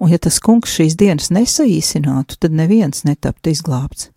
[0.00, 4.10] un ja tas kungs šīs dienas nesaīsinātu, tad neviens netaptu izglābts,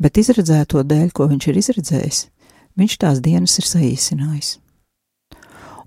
[0.00, 2.20] bet izredzēto dēļ, ko viņš ir izredzējis,
[2.80, 4.56] viņš tās dienas ir saīsinājis.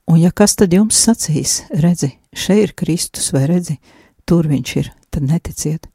[0.09, 3.77] Un ja kas tad jums sacīs, redzi, šeit ir Kristus, vai redzi,
[4.27, 5.87] tur viņš ir, tad neticiet,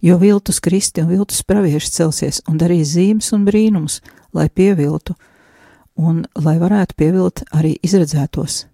[0.00, 4.00] jo viltus kristi un viltus pravieši celsies un darīs zīmes un brīnums,
[4.32, 5.14] lai pieviltu,
[6.00, 8.64] un lai varētu pievilt arī izredzētos,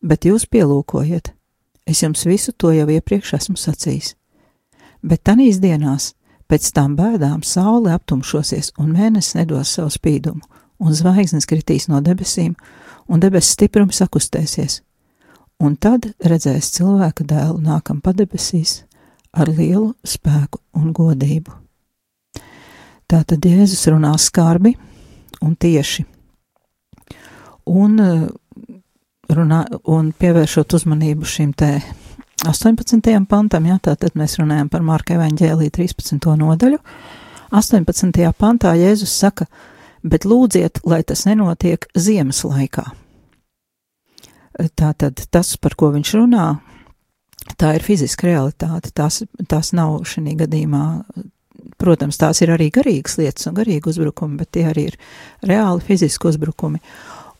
[0.00, 1.34] bet jūs pielūkojiet,
[1.86, 4.14] Es jums visu to jau iepriekš esmu sacījis.
[5.02, 6.12] Bet tanīs dienās,
[6.46, 10.42] pēc tām bēdām, saule aptumšosies, un mēnesis nedos savu spīdumu,
[10.82, 12.54] un zvaigznes kritīs no debesīm,
[13.08, 14.80] un debesis stiprums sakustēsies.
[15.62, 18.82] Un tad redzēs cilvēka dēlu nākam padebesīs
[19.32, 21.54] ar lielu spēku un godību.
[23.10, 24.72] Tātad Jēzus runā skarbi
[25.44, 26.06] un tieši.
[27.68, 27.98] Un
[29.36, 31.74] runā, un pievēršot uzmanību šim te
[32.48, 33.26] 18.
[33.30, 36.26] pantam, jā, tātad mēs runājam par Marka evaņģēlī 13.
[36.40, 36.80] nodaļu.
[37.52, 38.24] 18.
[38.38, 39.46] pantā Jēzus saka,
[40.02, 42.86] bet lūdziet, lai tas nenotiek ziemas laikā.
[44.76, 46.46] Tātad tas, par ko viņš runā,
[47.60, 50.84] tā ir fiziska realitāte, tās, tās nav šī gadījumā,
[51.80, 54.98] protams, tās ir arī garīgas lietas un garīgi uzbrukumi, bet tie arī ir
[55.46, 56.82] reāli fiziski uzbrukumi.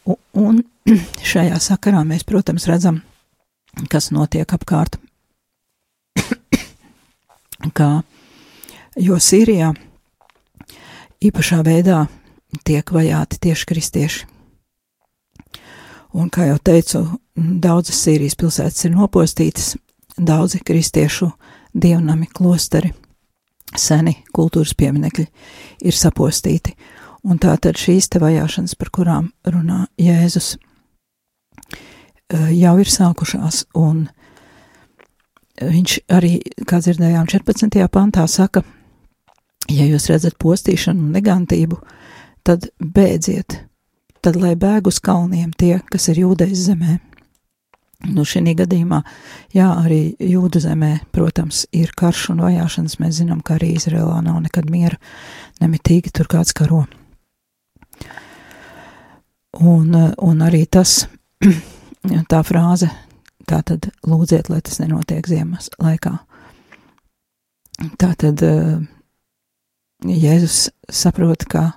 [0.07, 0.63] Un,
[1.33, 3.03] šajā sakarā mēs, protams, redzam,
[3.93, 4.99] kas notiek apkārt.
[7.79, 7.91] Kā,
[8.99, 9.71] jo Sīrijā
[11.23, 12.07] īpašā veidā
[12.67, 14.29] tiek vajāti tieši kristieši.
[16.13, 17.01] Un, kā jau teicu,
[17.37, 19.71] daudzas Sīrijas pilsētas ir nopostītas,
[20.19, 21.31] daudzi kristiešu
[21.73, 22.91] dievnami, klosteri,
[23.73, 25.25] seni kultūras pieminekļi
[25.89, 26.75] ir sapostīti.
[27.23, 30.57] Un tā tad šīs te vajāšanas, par kurām runā Jēzus,
[32.33, 34.07] Eh, jau ir sākušās, un
[35.61, 37.85] viņš arī, kā dzirdējām, 14.
[37.93, 38.63] pantā saka,
[39.69, 41.77] ja jūs redzat postīšanu un negantību,
[42.47, 43.59] tad bēdziet,
[44.25, 46.99] tad lai bēg uz kalniem tie, kas ir jūdejas zemē.
[48.17, 49.03] Nu, šī gadījumā,
[49.55, 52.97] jā, arī jūdu zemē, protams, ir karš un vajāšanas.
[52.99, 54.99] Mēs zinām, ka arī Izrēlā nav nekad miera,
[55.61, 56.87] nemitīgi tur kāds karo.
[59.61, 61.03] Un, un arī tas,
[62.33, 62.89] tā frāze,
[63.49, 66.17] tā tad lūdziet, lai tas nenotiek ziemas laikā.
[68.01, 68.43] Tā tad
[70.03, 71.71] Jēzus saprot, ka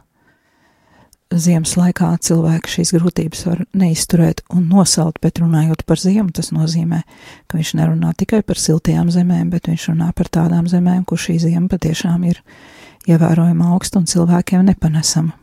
[1.33, 7.01] ziemas laikā cilvēki šīs grūtības var neizturēt un nosaukt, bet runājot par ziemu, tas nozīmē,
[7.49, 11.37] ka viņš nerunā tikai par siltajām zemēm, bet viņš runā par tādām zemēm, kur šī
[11.43, 12.41] ziema patiešām ir
[13.09, 15.35] ievērojama augsta un cilvēkiem nepanesama.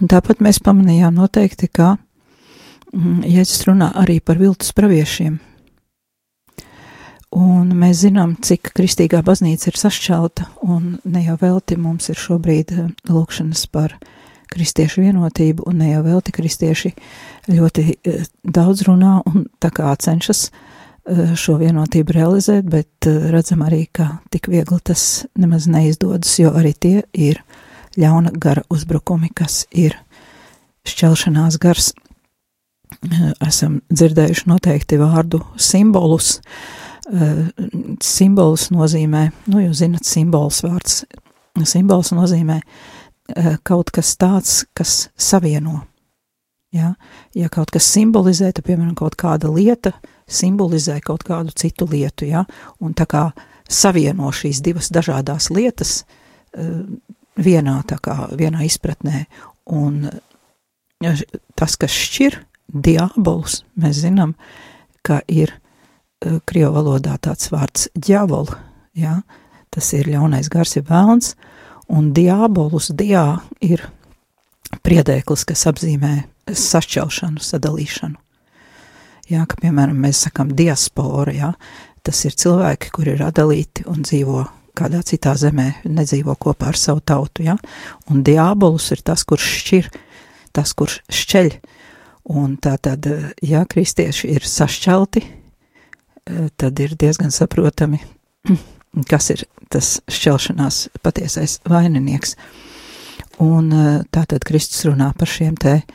[0.00, 1.94] Un tāpat mēs pamanījām noteikti, ka
[2.92, 5.38] mm, Jēzus runā arī par viltus praviešiem.
[7.34, 12.74] Un mēs zinām, cik kristīgā baznīca ir sašķelta, un ne jau velti mums ir šobrīd
[12.76, 14.12] eh, lūkšanas par uh,
[14.54, 16.92] kristiešu vienotību, un ne jau velti kristieši
[17.50, 23.84] ļoti e, daudz runā un tā kā cenšas e, šo vienotību realizēt, bet redzam arī,
[23.92, 27.42] ka tik viegli tas nemaz neizdodas, jo arī tie ir
[28.00, 29.96] ļauna gara uzbrukumi, kas ir
[30.88, 31.92] šķelšanās gars.
[33.44, 36.38] Esam dzirdējuši noteikti vārdu simbolus.
[38.00, 41.02] Simbols nozīmē, nu, jūs zinat, simbols vārds.
[41.68, 42.60] Simbols nozīmē
[43.32, 45.78] Eh, kaut kas tāds, kas savieno.
[46.74, 46.92] Ja?
[47.32, 49.94] ja kaut kas simbolizē, tad, piemēram, kaut kāda lieta
[50.28, 52.42] simbolizē kaut kādu citu lietu, ja?
[52.84, 53.30] un tā kā
[53.70, 56.82] savieno šīs divas dažādas lietas uh,
[57.36, 59.24] vienā, kā vienā izpratnē,
[59.66, 60.08] un
[61.58, 64.34] tas, kas šķir diabolus, mēs zinām,
[65.04, 68.48] ka ir uh, krievu valodā tāds vārds ģavol,
[68.96, 69.20] ja?
[69.74, 71.34] tas ir ļaunais gars, ja vēlns,
[71.90, 73.82] un diabolus diā ir
[74.86, 76.14] priedēklis, kas apzīmē
[76.46, 78.20] sašķelšanu, sadalīšanu.
[79.32, 81.50] Jā, ka, piemēram, mēs sakam diaspora, jā,
[82.04, 84.44] tas ir cilvēki, kuri ir atdalīti un dzīvo
[84.76, 87.56] kādā citā zemē, nedzīvo kopā ar savu tautu, jā,
[88.10, 89.90] un diabolus ir tas, kurš šķir,
[90.54, 91.50] tas, kurš šķeļ,
[92.34, 93.08] un tā tad,
[93.44, 95.24] ja kristieši ir sašķelti,
[96.56, 98.00] tad ir diezgan saprotami,
[99.10, 102.36] kas ir tas šķelšanās patiesais vaininieks.
[103.42, 105.94] Un eh, tātad Kristus runā par šiem te uh,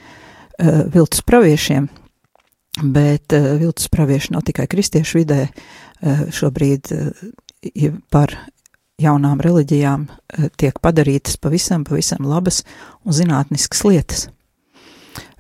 [0.94, 1.88] viltus praviešiem,
[2.84, 5.48] bet viltus pravieši nav tikai kristiešu vidē,
[6.32, 6.92] šobrīd
[8.12, 8.36] par
[9.00, 12.64] jaunām reliģijām uh, tiek padarītas pavisam, pavisam labas
[13.06, 14.28] un zinātniskas lietas.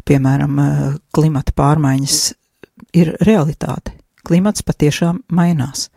[0.07, 2.19] Piemēram, uh, klimata pārmaiņas
[2.97, 3.95] ir realitāte.
[4.25, 5.89] Klimats patiešām mainās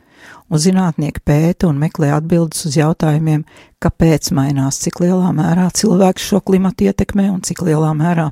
[0.53, 3.45] un zinātnieki pēta un meklē atbildes uz jautājumiem,
[3.83, 8.29] kāpēc mainās, cik lielā mērā cilvēks šo klimatu ietekmē un cik lielā mērā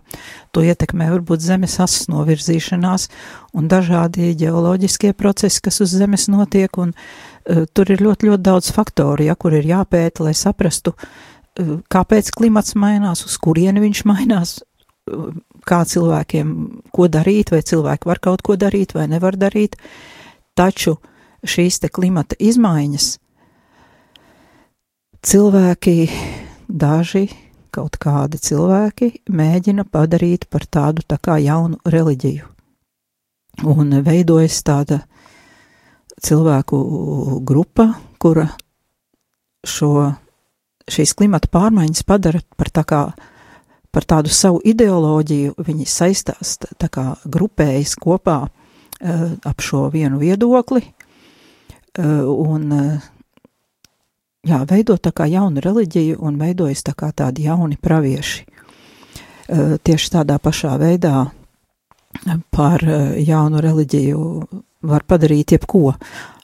[0.55, 3.09] to ietekmē varbūt zemes asas novirzīšanās
[3.57, 8.73] un dažādi ģeoloģiskie procesi, kas uz zemes notiek, un uh, tur ir ļoti, ļoti daudz
[8.77, 14.57] faktoru, ja, kur ir jāpēta, lai saprastu, uh, kāpēc klimats mainās, uz kurieni viņš mainās,
[14.61, 15.31] uh,
[15.67, 16.57] kā cilvēkiem
[16.93, 19.77] ko darīt, vai cilvēki var kaut ko darīt vai nevar darīt,
[20.59, 21.07] taču uh,
[21.47, 23.11] šīs te klimata izmaiņas,
[25.25, 25.97] cilvēki,
[26.69, 27.27] daži,
[27.71, 32.49] kaut kādi cilvēki mēģina padarīt par tādu tā kā jaunu reliģiju.
[33.71, 35.03] Un veidojas tāda
[36.23, 36.79] cilvēku
[37.47, 37.91] grupa,
[38.21, 38.47] kura
[39.67, 40.13] šo,
[40.91, 43.03] šīs klimata pārmaiņas padara par tā kā
[43.91, 50.85] par tādu savu ideoloģiju, viņi saistās, tā kā grupējas kopā uh, ap šo vienu viedokli,
[51.99, 53.01] Eh, un eh,
[54.47, 58.45] jā, veido tā kā jaunu reliģiju un veidojas tā kā tādi jauni pravieši.
[58.47, 61.27] Eh, tieši tādā pašā veidā
[62.51, 62.83] par
[63.19, 64.23] jaunu reliģiju
[64.83, 65.95] var padarīt jebko.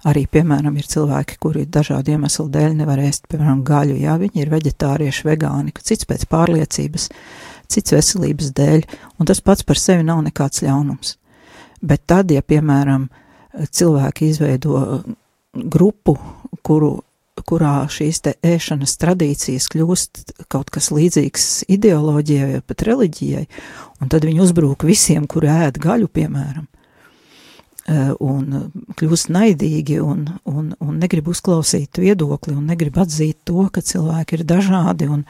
[0.07, 4.53] Arī, piemēram, ir cilvēki, kuri dažādu iemeslu dēļ nevar ēst, piemēram, gaļu, jā, viņi ir
[4.53, 7.09] veģetārieši, vegāni, cits pēc pārliecības,
[7.73, 8.85] cits veselības dēļ,
[9.19, 11.17] un tas pats par sevi nav nekāds ļaunums.
[11.83, 13.09] Bet tad, ja, piemēram,
[13.57, 15.03] cilvēki izveido
[15.57, 16.15] grupu,
[16.63, 16.93] kuru,
[17.47, 20.23] kurā šīs te ēšanas tradīcijas kļūst
[20.53, 23.45] kaut kas līdzīgs ideoloģijai vai pat reliģijai,
[24.01, 26.69] un tad viņi uzbrūk visiem, kuri ēd gaļu, piemēram,
[27.87, 34.41] un kļūst naidīgi un, un, un negrib uzklausīt viedokli un negrib atzīt to, ka cilvēki
[34.41, 35.23] ir dažādi un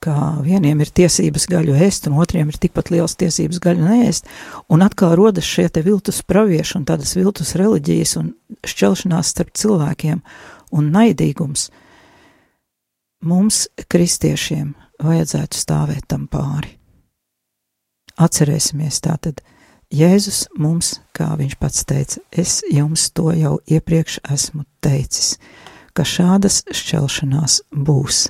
[0.00, 4.30] ka vieniem ir tiesības gaļu ēst, un otriem ir tikpat liels tiesības gaļu neēst,
[4.72, 8.30] un atkal rodas šie te viltus pravieši un tādas viltus reliģijas un
[8.64, 10.22] šķelšanās starp cilvēkiem
[10.72, 11.68] un naidīgums.
[13.28, 14.72] Mums, kristiešiem,
[15.04, 16.78] vajadzētu stāvēt tam pāri.
[18.20, 19.42] Atcerēsimies tātad,
[19.90, 25.32] Jēzus mums, kā viņš pats teica, es jums to jau iepriekš esmu teicis,
[25.98, 28.28] ka šādas šķelšanās būs.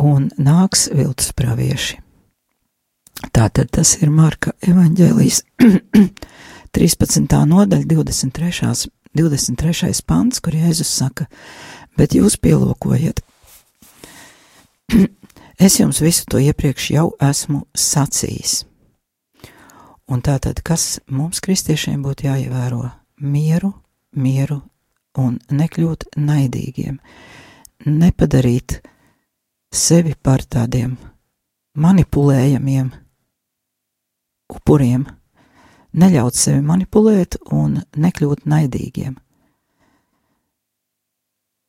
[0.00, 1.98] Un nāks viltus pravieši.
[3.36, 5.42] Tātad tas ir Marka evaņģēlijas
[6.72, 7.36] 13.
[7.52, 8.88] nodaļa, 23.
[9.16, 9.90] 23.
[10.08, 11.26] pants, kur Jēzus saka,
[12.00, 13.20] bet jūs pielūkojiet.
[15.68, 18.62] es jums visu to iepriekš jau esmu sacījis.
[20.06, 22.84] Un tātad, kas mums kristiešiem būtu jāievēro?
[23.26, 23.72] Mieru,
[24.14, 24.60] mieru
[25.18, 27.00] un nekļūt naidīgiem,
[27.90, 28.76] nepadarīt
[29.74, 30.94] sevi par tādiem
[31.82, 32.92] manipulējamiem
[34.54, 35.08] upuriem,
[35.98, 39.18] neļaut sevi manipulēt un nekļūt naidīgiem.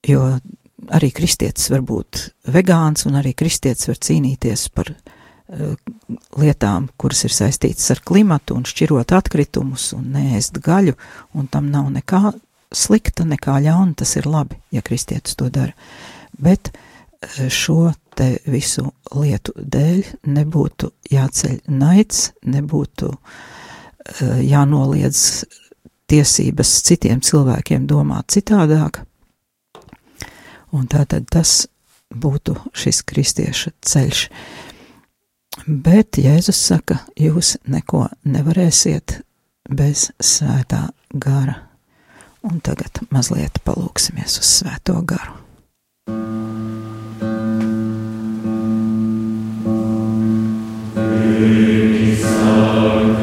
[0.07, 0.29] Jo
[0.93, 5.16] arī kristietis var būt vegāns, un arī kristietis var cīnīties par uh,
[5.47, 10.97] lietām, kuras ir saistītas ar klimatu, un šķirot atkritumus, un neēst gaļu,
[11.37, 12.33] un tam nav nekā
[12.75, 13.95] slikta, nekā ļauna.
[13.97, 15.75] Tas ir labi, ja kristietis to dara.
[16.37, 23.21] Bet uh, šo te visu lietu dēļ nebūtu jāceļ naids, nebūtu uh,
[24.41, 25.45] jānoliedz
[26.07, 29.03] tiesības citiem cilvēkiem domāt citādāk.
[30.75, 31.65] Un tātad tas
[32.11, 34.23] būtu šis kristieša ceļš.
[35.65, 39.17] Bet Jēzus saka, jūs neko nevarēsiet
[39.73, 41.63] bez svētā gara.
[42.47, 45.35] Un tagad mazliet palūksimies uz svēto garu.
[52.87, 53.16] Come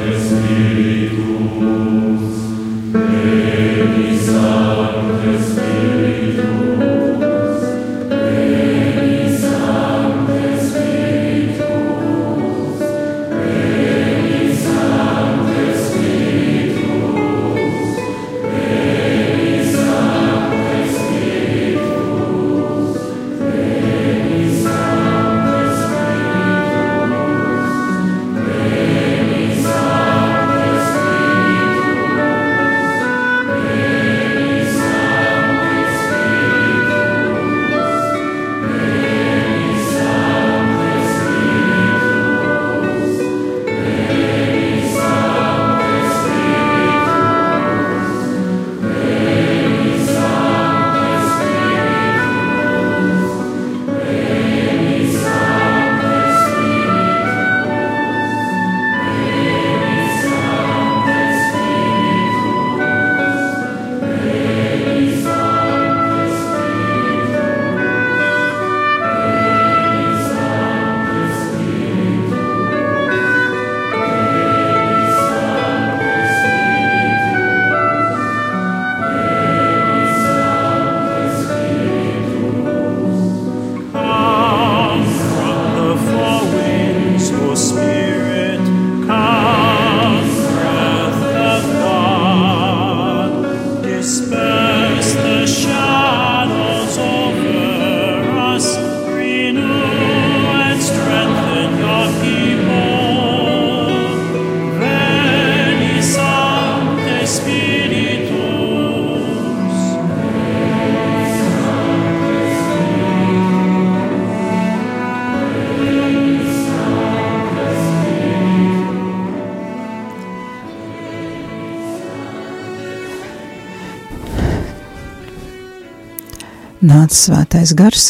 [127.05, 128.05] Nāc svētais gars,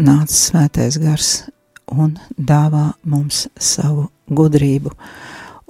[0.00, 1.26] nāc svētais gars
[1.92, 4.88] un dāvā mums savu gudrību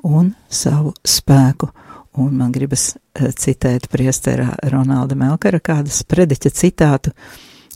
[0.06, 1.66] un savu spēku.
[2.22, 7.10] Un man gribas eh, citēt priesterā Ronalda Melkara kādas prediķa citātu.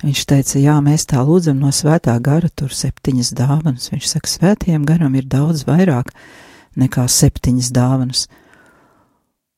[0.05, 3.88] Viņš teica, jā, mēs tā lūdzam no svētā gara, tur septiņas dāvanas.
[3.90, 6.12] Viņš saka, svētajiem garam ir daudz vairāk
[6.78, 8.28] nekā septiņas dāvanas.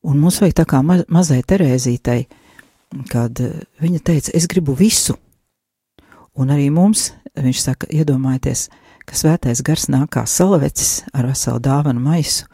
[0.09, 2.23] Un mums vajag tā kā ma mazai Terēzītei,
[3.13, 5.19] kad eh, viņa teica, es gribu visu.
[6.35, 8.67] Un arī mums, viņš saka, iedomājieties,
[9.05, 12.49] ka svētais gars nāk kā salavecis ar veselu dāvanu maisu,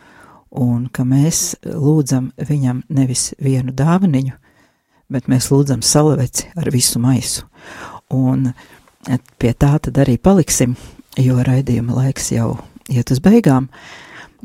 [0.51, 4.35] un ka mēs lūdzam viņam nevis vienu dāvaniņu,
[5.11, 7.47] bet mēs lūdzam salaveci ar visu maisu.
[8.11, 8.51] Un
[9.39, 10.75] pie tā tad arī paliksim,
[11.17, 12.57] jo raidījuma laiks jau
[12.91, 13.69] iet uz beigām.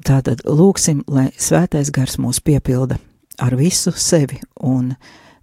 [0.06, 2.98] Tātad lūksim, lai svētais gars mūs piepilda
[3.42, 4.94] ar visu sevi un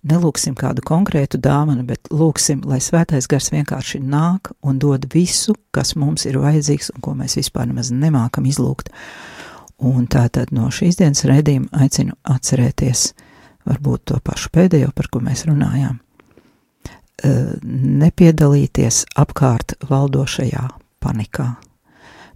[0.08, 5.96] nelūksim kādu konkrētu dāvanu, bet lūksim, lai svētais gars vienkārši nāk un dod visu, kas
[6.00, 8.92] mums ir vajadzīgs un ko mēs vispār nemaz nemākam izlūgt.
[9.84, 13.12] Un tātad no šīs dienas raidījuma aicinu atcerēties
[13.68, 16.00] varbūt to pašu pēdējo, par ko mēs runājām.
[18.04, 20.66] Nepiedalīties apkārt valdošajā
[21.04, 21.54] panikā.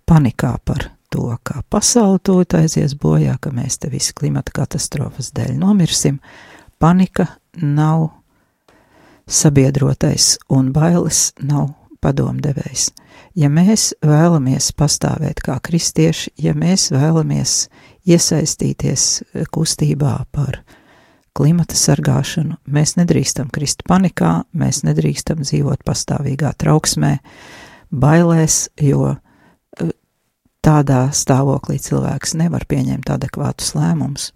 [0.07, 5.57] Panikā par to, ka pasaule tūlīt aizies bojā, ka mēs te visi klimata katastrofas dēļ
[5.59, 6.21] nomirsim.
[6.79, 7.27] Panika
[7.61, 8.09] nav
[9.27, 12.89] sabiedrotais un bailes nav padomdevējs.
[13.37, 17.67] Ja mēs vēlamies pastāvēt kā kristieši, ja mēs vēlamies
[18.07, 19.07] iesaistīties
[19.53, 20.61] kustībā par
[21.37, 27.17] klimata sargāšanu, mēs nedrīkstam krist panikā, mēs nedrīkstam dzīvot pastāvīgā trauksmē,
[27.93, 29.89] bailēs, jo e,
[30.65, 34.31] tādā stāvoklī cilvēks nevar pieņemt adekvātus lēmumus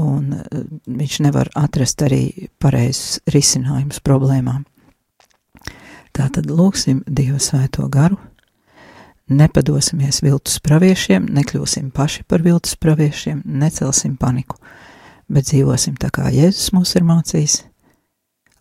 [0.00, 4.64] un eh, viņš nevar atrast arī pareizus risinājumus problēmām.
[6.16, 8.16] Tātad lūgsim Dievu svēto garu,
[9.28, 14.56] nepadosimies viltus praviešiem, nekļūsim paši par viltus praviešiem, necelsim paniku,
[15.28, 17.56] bet dzīvosim tā kā Jēzus mūs ir mācījis.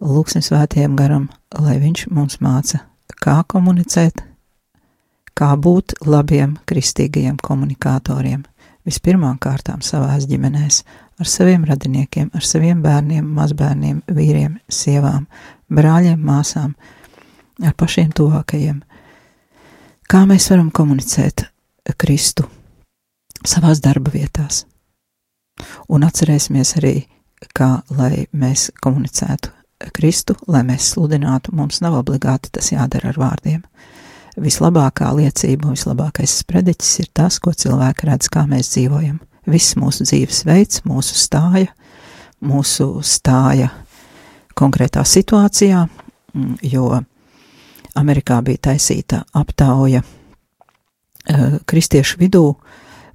[0.03, 2.81] Lūksim svētajam garam, lai viņš mums māca,
[3.23, 4.25] kā komunicēt,
[5.35, 8.43] kā būt labiem kristīgajiem komunikatoriem,
[8.85, 10.83] vispirmām kārtām savās ģimenēs,
[11.19, 15.25] ar saviem radiniekiem, ar saviem bērniem, mazbērniem, vīriem, sievām,
[15.71, 16.75] brāļiem, māsām,
[17.63, 18.81] ar pašiem tuvākajiem.
[20.11, 21.47] Kā mēs varam komunicēt
[21.97, 22.47] Kristu
[23.45, 24.65] savās darba vietās?
[25.89, 26.95] Un atcerēsimies arī,
[27.55, 29.53] kā lai mēs komunicētu
[29.95, 33.61] Kristu, lai mēs sludinātu, mums nav obligāti tas jādara ar vārdiem.
[34.35, 40.83] Vislabākā liecība, vislabākais sprediķis ir tas, ko cilvēki redz, kā mēs dzīvojam viss mūsu dzīvesveids,
[40.87, 41.71] mūsu stāja,
[42.45, 43.71] mūsu stāja
[44.57, 45.85] konkrētā situācijā,
[46.33, 47.01] mm, jo
[47.95, 52.47] Amerikā bija taisīta aptauja uh, kristiešu vidū,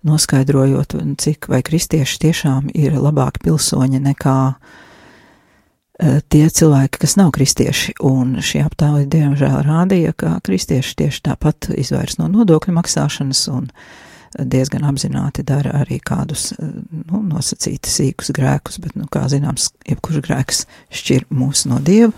[0.07, 7.99] noskaidrojot, cik vai kristieši tiešām ir labāki pilsoņi nekā uh, tie cilvēki, kas nav kristieši,
[8.01, 14.07] un šī aptauja diemžēl rādīja, ka kristieši tieši tāpat izvairs no nodokļu maksāšanas un uh,
[14.39, 20.65] diezgan apzināti dara arī kādus nu, nosacīti sīkus grēkus, bet, nu, kā zināms, jebkurš grēks
[20.95, 22.13] šķir mūs no dieva,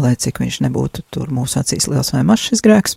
[0.00, 2.96] lai cik viņš nebūtu tur mūsu acīs liels vai mazs šis grēks.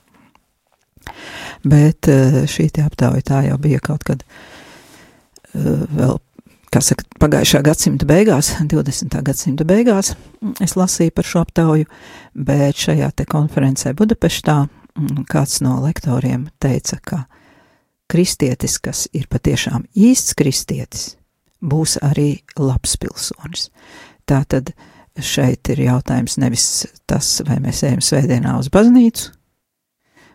[1.68, 6.16] Bet eh, šī aptauja tā jau bija kaut kad eh, vēl,
[6.72, 9.20] kā saka, pagājušā gadsimta beigās, 20.
[9.28, 10.14] gadsimta beigās,
[10.64, 11.90] es lasīju par šo aptauju,
[12.34, 14.62] bet šajā te konferencē Budapeštā
[15.28, 17.24] kāds no lektoriem teica, ka
[18.12, 21.14] kristietis, kas ir patiešām īsts kristietis,
[21.64, 23.70] būs arī labs pilsonis.
[24.30, 24.74] Tātad
[25.20, 26.68] šeit ir jautājums nevis
[27.10, 29.32] tas, vai mēs ejam svētdienā uz baznīcu,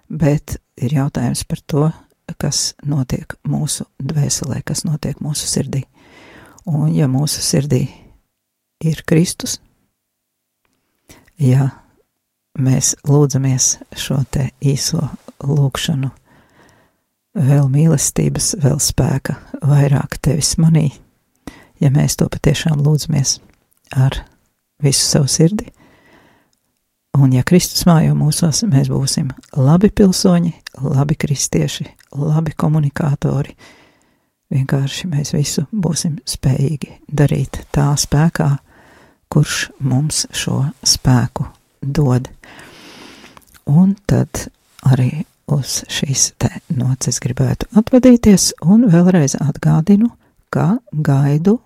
[0.08, 1.88] bet ir jautājums par to,
[2.38, 5.84] kas notiek mūsu dvēselē, kas notiek mūsu sirdī.
[6.68, 7.86] Un ja mūsu sirdī
[8.84, 9.56] ir Kristus,
[11.40, 11.70] ja
[12.58, 15.00] mēs lūdzamies šo te īso
[15.40, 16.10] lūkšanu
[17.38, 19.36] vēl mīlestības, vēl spēka,
[19.66, 20.90] vairāk tevis manī,
[21.82, 23.38] ja mēs to patiešām lūdzamies
[23.96, 24.22] ar
[24.82, 25.68] visu savu sirdi.
[27.18, 30.52] Un ja Kristus mājo mūsos, mēs būsim labi pilsoņi,
[30.84, 33.56] labi kristieši, labi komunikātori.
[34.54, 38.52] Vienkārši mēs visu būsim spējīgi darīt tā spēkā,
[39.32, 41.48] kurš mums šo spēku
[41.82, 42.30] dod.
[43.68, 44.46] Un tad
[44.88, 50.10] arī uz šīs te noces gribētu atvadīties un vēlreiz atgādinu,
[50.52, 51.58] ka gaidu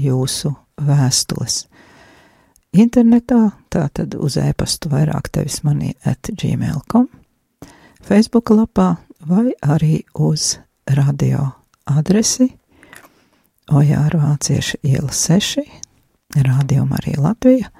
[0.00, 1.64] jūsu vēstules.
[2.74, 7.06] Internetā, tātad uz e-pastu vairāk tevis manī at gmail.com,
[8.04, 10.56] Facebook lapā vai arī uz
[10.90, 11.46] radio
[11.86, 12.50] adresi
[13.72, 15.62] Ojāru Vācieša iela 6,
[16.44, 17.70] Radio Marija Latvija,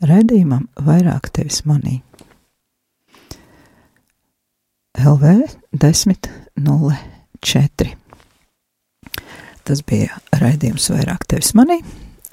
[0.00, 2.05] redījumam vairāk tevis manī.
[4.98, 5.24] LV
[5.72, 7.96] 10.04.
[9.66, 11.80] Tas bija raidījums vairāk tevis manī.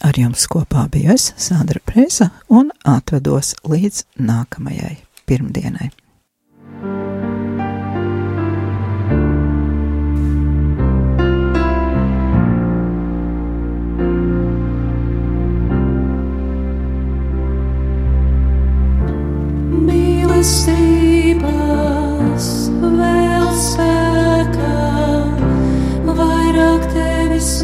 [0.04, 4.98] Ar jums kopā biju es, Sandra Prēsa, un atvedos līdz nākamajai
[5.30, 5.90] pirmdienai.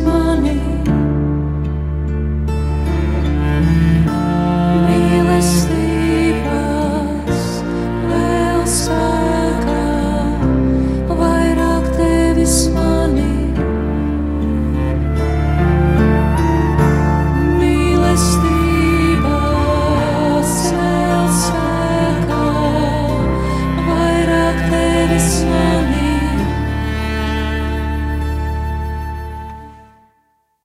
[0.10, 0.78] Tevis